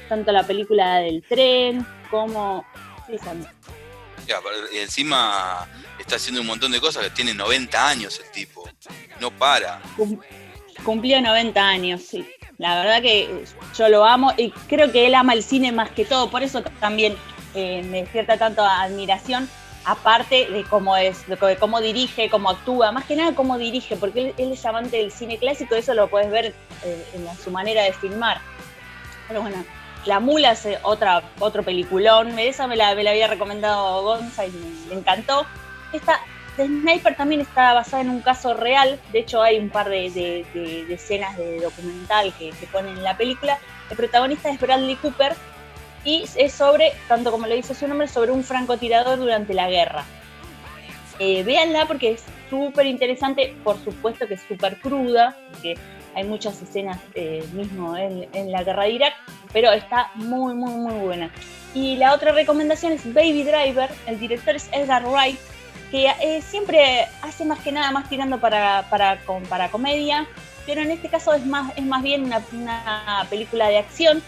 tanto 0.09 0.31
la 0.31 0.47
película 0.47 0.97
del 0.99 1.23
tren 1.23 1.87
como... 2.11 2.65
y 4.73 4.79
encima 4.79 5.67
está 5.99 6.17
haciendo 6.17 6.41
un 6.41 6.49
montón 6.49 6.73
de 6.73 6.81
cosas 6.81 7.05
que 7.05 7.11
tiene 7.11 7.33
90 7.33 7.89
años 7.89 8.21
el 8.25 8.31
tipo, 8.31 8.69
no 9.21 9.31
para. 9.31 9.81
cumplió 10.85 11.21
90 11.21 11.67
años, 11.67 12.03
sí. 12.03 12.27
La 12.59 12.77
verdad 12.81 13.03
que 13.03 13.45
yo 13.77 13.89
lo 13.89 14.05
amo 14.05 14.33
y 14.37 14.51
creo 14.51 14.91
que 14.91 15.07
él 15.07 15.15
ama 15.15 15.35
el 15.35 15.43
cine 15.43 15.73
más 15.73 15.91
que 15.91 16.05
todo, 16.05 16.31
por 16.31 16.43
eso 16.43 16.63
también 16.81 17.15
eh, 17.55 17.83
me 17.83 18.03
despierta 18.03 18.39
tanto 18.39 18.65
admiración, 18.65 19.49
aparte 19.85 20.51
de 20.51 20.65
cómo 20.65 20.97
es, 20.97 21.25
cómo 21.61 21.81
dirige, 21.81 22.29
cómo 22.29 22.51
actúa, 22.51 22.93
más 22.93 23.05
que 23.05 23.15
nada 23.15 23.35
cómo 23.35 23.57
dirige, 23.57 23.97
porque 23.97 24.35
él, 24.37 24.53
es 24.53 24.67
amante 24.67 24.97
del 24.97 25.13
cine 25.13 25.39
clásico, 25.39 25.75
eso 25.75 25.95
lo 25.95 26.09
puedes 26.09 26.31
ver 26.31 26.55
eh, 26.85 27.07
en 27.15 27.27
su 27.39 27.51
manera 27.51 27.83
de 27.85 27.93
filmar. 27.93 28.41
Pero 29.29 29.43
bueno, 29.43 29.65
La 30.05 30.19
Mula 30.19 30.53
es 30.53 30.67
otra, 30.83 31.23
otro 31.39 31.63
peliculón, 31.63 32.39
esa 32.39 32.67
me 32.67 32.77
la, 32.77 32.95
me 32.95 33.05
la 33.05 33.11
había 33.11 33.29
recomendado 33.29 34.03
Gonza 34.03 34.47
y 34.47 34.51
me, 34.89 34.95
encantó. 34.95 35.47
Esta 35.93 36.21
Sniper 36.57 37.17
también 37.17 37.41
está 37.41 37.75
basada 37.75 38.03
en 38.03 38.11
un 38.11 38.21
caso 38.21 38.55
real, 38.55 38.99
de 39.13 39.21
hecho 39.21 39.43
hay 39.43 39.59
un 39.59 39.69
par 39.69 39.89
de, 39.89 40.45
escenas 40.89 41.37
de 41.37 41.61
documental 41.61 42.33
que, 42.39 42.53
se 42.53 42.67
ponen 42.67 42.97
en 42.97 43.05
la 43.05 43.17
película. 43.17 43.59
El 43.91 43.97
protagonista 43.97 44.51
es 44.51 44.61
Bradley 44.61 44.97
Cooper 44.97 45.35
y 46.05 46.25
es 46.37 46.53
sobre, 46.53 46.93
tanto 47.09 47.31
como 47.31 47.47
lo 47.47 47.55
dice 47.55 47.75
su 47.75 47.87
nombre, 47.87 48.09
sobre 48.09 48.31
un 48.31 48.45
francotirador 48.45 49.19
durante 49.19 49.55
la 49.55 49.69
guerra. 49.69 50.05
Eh, 51.19 51.43
véanla 51.45 51.87
porque 51.87 52.13
es 52.13 52.25
súper 52.51 52.87
interesante, 52.87 53.55
por 53.65 53.83
supuesto 53.83 54.27
que 54.27 54.35
es 54.35 54.43
súper 54.43 54.79
cruda, 54.81 55.37
porque 55.51 55.77
hay 56.15 56.25
muchas 56.25 56.61
escenas 56.63 56.99
eh, 57.15 57.45
mismo 57.53 57.97
en, 57.97 58.29
en, 58.33 58.53
la 58.53 58.63
guerra 58.63 58.85
de 58.85 58.91
Irak, 58.91 59.15
pero 59.53 59.73
está 59.73 60.11
muy, 60.15 60.55
muy, 60.55 60.75
muy 60.75 60.95
buena. 60.95 61.31
Y 61.75 61.97
la 61.97 62.15
otra 62.15 62.33
recomendación 62.33 62.93
es 62.93 63.13
Baby 63.13 63.45
Driver, 63.45 63.91
el 64.07 64.19
director 64.19 64.57
es 64.57 64.69
Edgar 64.73 65.05
Wright, 65.05 65.39
que 65.97 66.15
eh, 66.21 66.43
siempre 66.43 67.09
hace 67.23 67.47
más 67.47 67.59
que 67.61 67.73
nada 67.73 67.91
más 67.91 68.07
tirando 68.11 68.39
para, 68.39 68.87
para, 68.91 69.71
comedia, 69.71 70.27
pero 70.67 70.83
en 70.83 70.91
este 70.91 71.09
caso 71.09 71.33
es 71.33 71.47
más, 71.47 71.73
es 71.75 71.87
más 71.87 72.03
bien 72.03 72.25
una, 72.25 73.27
película 73.31 73.69
de 73.69 73.79
acción 73.79 74.23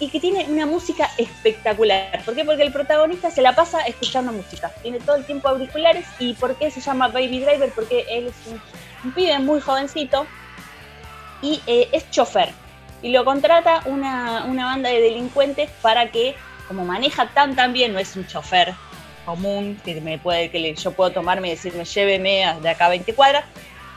y 0.00 0.08
que 0.08 0.18
tiene 0.18 0.46
una 0.48 0.66
música 0.66 1.08
espectacular. 1.18 2.24
¿Por 2.24 2.34
qué? 2.34 2.44
Porque 2.44 2.64
el 2.64 2.72
protagonista 2.72 3.30
se 3.30 3.40
la 3.40 3.54
pasa 3.54 3.82
escuchando 3.82 4.32
música. 4.32 4.72
Tiene 4.82 4.98
todo 4.98 5.14
el 5.14 5.24
tiempo 5.24 5.48
auriculares. 5.48 6.06
¿Y 6.18 6.34
por 6.34 6.56
qué 6.56 6.72
se 6.72 6.80
llama 6.80 7.06
Baby 7.06 7.38
Driver? 7.38 7.70
Porque 7.70 8.04
él 8.10 8.26
es 8.26 8.52
un, 9.04 9.12
pibe 9.12 9.38
muy 9.38 9.60
jovencito 9.60 10.26
y 11.40 11.62
eh, 11.68 11.88
es 11.92 12.10
chofer. 12.10 12.48
Y 13.00 13.12
lo 13.12 13.24
contrata 13.24 13.82
una, 13.84 14.44
una 14.46 14.64
banda 14.64 14.90
de 14.90 15.00
delincuentes 15.00 15.70
para 15.82 16.10
que, 16.10 16.34
como 16.66 16.84
maneja 16.84 17.28
tan 17.28 17.54
tan 17.54 17.72
bien, 17.72 17.92
no 17.92 18.00
es 18.00 18.16
un 18.16 18.26
chofer 18.26 18.74
común 19.24 19.80
que 19.84 20.00
me 20.00 20.18
puede 20.18 20.50
que 20.50 20.74
yo 20.74 20.92
puedo 20.92 21.10
tomarme 21.10 21.48
y 21.48 21.50
decirme 21.52 21.84
lléveme 21.84 22.56
de 22.60 22.68
acá 22.68 22.86
a 22.86 22.90
20 22.90 23.14
cuadras, 23.14 23.44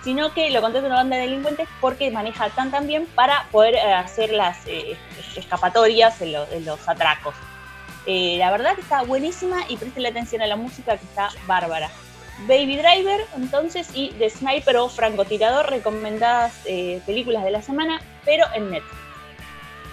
sino 0.03 0.33
que 0.33 0.49
lo 0.51 0.61
contrata 0.61 0.87
una 0.87 0.97
banda 0.97 1.17
de 1.17 1.23
delincuentes 1.23 1.67
porque 1.81 2.11
maneja 2.11 2.49
tan 2.49 2.71
tan 2.71 2.87
bien 2.87 3.07
para 3.07 3.47
poder 3.51 3.75
eh, 3.75 3.93
hacer 3.93 4.31
las 4.31 4.65
eh, 4.67 4.97
escapatorias 5.35 6.21
en, 6.21 6.33
los 6.65 6.87
atracos. 6.87 7.35
Eh, 8.05 8.35
la 8.37 8.51
verdad 8.51 8.75
que 8.75 8.81
está 8.81 9.01
buenísima 9.01 9.65
y 9.67 9.77
presten 9.77 10.05
atención 10.05 10.41
a 10.41 10.47
la 10.47 10.55
música 10.55 10.97
que 10.97 11.05
está 11.05 11.31
bárbara. 11.47 11.89
Baby 12.47 12.77
Driver, 12.77 13.25
entonces, 13.37 13.87
y 13.93 14.09
The 14.11 14.29
Sniper 14.29 14.75
o 14.77 14.89
Francotirador, 14.89 15.69
recomendadas 15.69 16.53
películas 17.05 17.45
de 17.45 17.51
la 17.51 17.61
semana, 17.61 18.01
pero 18.25 18.45
en 18.53 18.71
Netflix. 18.71 19.05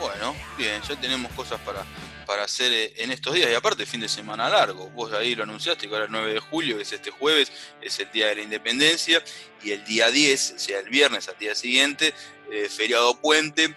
Bueno, 0.01 0.35
bien, 0.59 0.83
ya 0.83 0.97
tenemos 0.97 1.31
cosas 1.33 1.61
para, 1.61 1.85
para 2.33 2.45
hacer 2.45 2.73
eh, 2.73 2.95
en 2.97 3.12
estos 3.12 3.35
días. 3.35 3.51
Y 3.51 3.55
aparte, 3.55 3.85
fin 3.85 4.01
de 4.01 4.09
semana 4.09 4.49
largo. 4.49 4.88
Vos 4.88 5.12
ahí 5.12 5.35
lo 5.35 5.42
anunciaste 5.42 5.87
que 5.87 5.92
ahora 5.92 6.07
el 6.07 6.12
9 6.12 6.33
de 6.33 6.40
julio, 6.40 6.77
que 6.79 6.83
es 6.83 6.90
este 6.90 7.11
jueves, 7.11 7.53
es 7.83 7.99
el 7.99 8.11
Día 8.11 8.29
de 8.29 8.37
la 8.37 8.40
Independencia. 8.40 9.23
Y 9.62 9.73
el 9.73 9.85
día 9.85 10.11
10, 10.11 10.55
o 10.57 10.59
sea, 10.59 10.79
el 10.79 10.88
viernes 10.88 11.29
al 11.29 11.37
día 11.37 11.55
siguiente, 11.55 12.14
eh, 12.51 12.71
feriado 12.71 13.21
puente. 13.21 13.77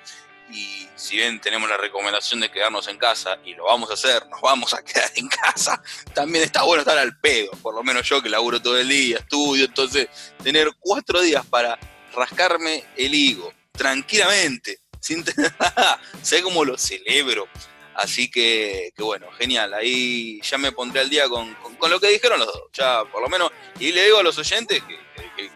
Y 0.49 0.87
si 0.95 1.17
bien 1.17 1.41
tenemos 1.41 1.69
la 1.69 1.75
recomendación 1.75 2.39
de 2.39 2.49
quedarnos 2.49 2.87
en 2.87 2.97
casa, 2.97 3.39
y 3.43 3.55
lo 3.55 3.65
vamos 3.65 3.89
a 3.89 3.95
hacer, 3.95 4.25
nos 4.29 4.39
vamos 4.39 4.73
a 4.73 4.81
quedar 4.81 5.11
en 5.15 5.27
casa, 5.27 5.81
también 6.13 6.45
está 6.45 6.63
bueno 6.63 6.79
estar 6.79 6.97
al 6.97 7.19
pedo. 7.19 7.51
Por 7.61 7.75
lo 7.75 7.83
menos 7.83 8.07
yo 8.07 8.21
que 8.21 8.29
laburo 8.29 8.61
todo 8.61 8.79
el 8.79 8.87
día, 8.87 9.17
estudio. 9.17 9.65
Entonces, 9.65 10.07
tener 10.41 10.69
cuatro 10.79 11.19
días 11.19 11.45
para 11.45 11.77
rascarme 12.15 12.85
el 12.95 13.13
higo 13.13 13.51
tranquilamente 13.73 14.79
sin 15.01 15.23
tener 15.25 15.53
nada. 15.59 15.99
¿Sabes 16.21 16.43
cómo 16.43 16.63
lo 16.63 16.77
celebro? 16.77 17.49
Así 17.95 18.29
que, 18.29 18.93
bueno, 18.97 19.31
genial. 19.37 19.73
Ahí 19.73 20.41
ya 20.41 20.57
me 20.57 20.71
pondré 20.71 21.01
al 21.01 21.09
día 21.09 21.27
con, 21.29 21.55
lo 21.89 21.99
que 21.99 22.09
dijeron 22.09 22.39
los 22.39 22.47
dos. 22.47 22.63
Ya, 22.73 23.03
por 23.05 23.21
lo 23.21 23.29
menos. 23.29 23.51
Y 23.79 23.91
le 23.91 24.05
digo 24.05 24.19
a 24.19 24.23
los 24.23 24.37
oyentes 24.37 24.83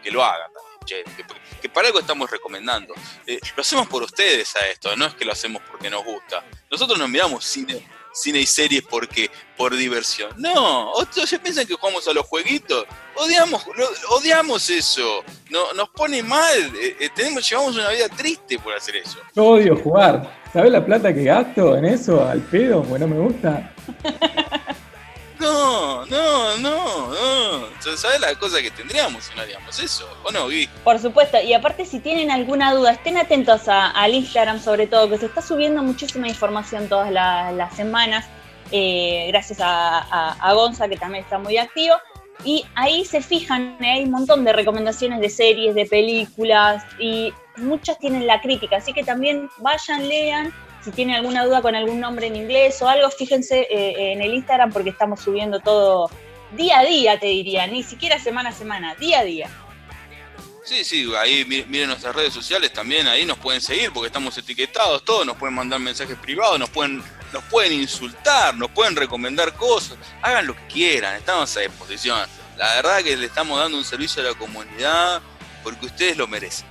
que, 0.02 0.10
lo 0.10 0.24
hagan. 0.24 0.50
que, 1.60 1.68
para 1.68 1.88
algo 1.88 2.00
estamos 2.00 2.30
recomendando. 2.30 2.94
Eh, 3.26 3.38
lo 3.56 3.60
hacemos 3.60 3.86
por 3.88 4.02
ustedes 4.02 4.54
a 4.56 4.66
esto, 4.68 4.94
no 4.96 5.06
es 5.06 5.14
que 5.14 5.24
lo 5.24 5.32
hacemos 5.32 5.62
porque 5.70 5.90
nos 5.90 6.04
gusta. 6.04 6.44
Nosotros 6.70 6.98
nos 6.98 7.08
miramos 7.08 7.44
cine 7.44 7.86
cine 8.12 8.40
y 8.40 8.46
series 8.46 8.82
porque 8.82 9.30
por 9.56 9.76
diversión. 9.76 10.30
No, 10.36 10.90
otros 10.92 11.28
se 11.28 11.38
piensan 11.38 11.66
que 11.66 11.74
jugamos 11.74 12.06
a 12.08 12.12
los 12.12 12.26
jueguitos. 12.26 12.86
Odiamos, 13.16 13.64
odiamos 14.08 14.68
eso. 14.70 15.22
No, 15.50 15.72
nos 15.74 15.88
pone 15.90 16.22
mal. 16.22 16.72
Eh, 16.76 16.96
eh, 17.00 17.10
tenemos, 17.14 17.48
llevamos 17.48 17.76
una 17.76 17.90
vida 17.90 18.08
triste 18.08 18.58
por 18.58 18.74
hacer 18.74 18.96
eso. 18.96 19.18
Yo 19.34 19.44
odio 19.44 19.76
jugar. 19.76 20.39
¿Sabes 20.52 20.72
la 20.72 20.84
plata 20.84 21.14
que 21.14 21.24
gasto 21.24 21.76
en 21.76 21.84
eso 21.84 22.26
al 22.26 22.40
pedo? 22.40 22.82
Porque 22.82 23.04
no 23.04 23.08
me 23.08 23.18
gusta. 23.18 23.72
No, 25.40 26.04
no, 26.04 26.58
no, 26.58 27.08
no. 27.08 27.96
¿Sabes 27.96 28.20
la 28.20 28.34
cosa 28.34 28.60
que 28.60 28.70
tendríamos 28.70 29.24
si 29.24 29.34
no 29.34 29.40
haríamos 29.40 29.80
eso? 29.80 30.06
¿O 30.22 30.30
no, 30.30 30.48
Gui? 30.48 30.68
Por 30.84 30.98
supuesto. 30.98 31.40
Y 31.40 31.54
aparte, 31.54 31.86
si 31.86 31.98
tienen 31.98 32.30
alguna 32.30 32.74
duda, 32.74 32.92
estén 32.92 33.16
atentos 33.16 33.62
al 33.66 34.12
Instagram, 34.12 34.60
sobre 34.60 34.86
todo, 34.86 35.08
que 35.08 35.16
se 35.16 35.26
está 35.26 35.40
subiendo 35.40 35.82
muchísima 35.82 36.28
información 36.28 36.90
todas 36.90 37.10
las 37.10 37.74
semanas. 37.74 38.26
Eh, 38.70 39.28
gracias 39.28 39.60
a, 39.62 40.52
Gonza, 40.54 40.88
que 40.88 40.98
también 40.98 41.24
está 41.24 41.38
muy 41.38 41.56
activo. 41.56 41.94
Y 42.44 42.64
ahí 42.74 43.04
se 43.04 43.20
fijan, 43.20 43.76
eh, 43.80 43.90
hay 43.90 44.04
un 44.04 44.10
montón 44.10 44.44
de 44.44 44.52
recomendaciones 44.52 45.20
de 45.20 45.28
series, 45.28 45.74
de 45.74 45.86
películas, 45.86 46.84
y 46.98 47.32
muchas 47.56 47.98
tienen 47.98 48.26
la 48.26 48.40
crítica. 48.40 48.76
Así 48.76 48.92
que 48.92 49.04
también 49.04 49.48
vayan, 49.58 50.08
lean 50.08 50.52
si 50.82 50.90
tienen 50.92 51.16
alguna 51.16 51.44
duda 51.44 51.60
con 51.60 51.74
algún 51.74 52.00
nombre 52.00 52.26
en 52.26 52.36
inglés 52.36 52.80
o 52.82 52.88
algo, 52.88 53.10
fíjense 53.10 53.66
eh, 53.70 54.12
en 54.12 54.22
el 54.22 54.34
Instagram 54.34 54.72
porque 54.72 54.90
estamos 54.90 55.20
subiendo 55.20 55.60
todo 55.60 56.10
día 56.56 56.80
a 56.80 56.84
día, 56.84 57.18
te 57.18 57.26
diría, 57.26 57.66
ni 57.66 57.82
siquiera 57.82 58.18
semana 58.18 58.50
a 58.50 58.52
semana, 58.52 58.94
día 58.94 59.20
a 59.20 59.24
día. 59.24 59.50
Sí, 60.64 60.84
sí, 60.84 61.10
ahí 61.18 61.44
miren 61.44 61.88
nuestras 61.88 62.14
redes 62.14 62.32
sociales 62.32 62.72
también, 62.72 63.06
ahí 63.08 63.24
nos 63.24 63.38
pueden 63.38 63.60
seguir 63.60 63.90
porque 63.92 64.06
estamos 64.06 64.36
etiquetados, 64.38 65.04
todos 65.04 65.26
nos 65.26 65.36
pueden 65.36 65.54
mandar 65.54 65.80
mensajes 65.80 66.16
privados, 66.16 66.58
nos 66.58 66.70
pueden, 66.70 67.02
nos 67.32 67.44
pueden 67.44 67.72
insultar, 67.72 68.54
nos 68.56 68.70
pueden 68.70 68.96
recomendar 68.96 69.54
cosas, 69.54 69.96
hagan 70.22 70.46
lo 70.46 70.56
que 70.56 70.66
quieran, 70.66 71.16
estamos 71.16 71.56
a 71.56 71.60
disposición. 71.60 72.28
La 72.56 72.74
verdad 72.74 73.02
que 73.02 73.16
le 73.16 73.26
estamos 73.26 73.58
dando 73.58 73.78
un 73.78 73.84
servicio 73.84 74.22
a 74.22 74.26
la 74.26 74.34
comunidad 74.34 75.22
porque 75.62 75.86
ustedes 75.86 76.16
lo 76.16 76.26
merecen. 76.26 76.66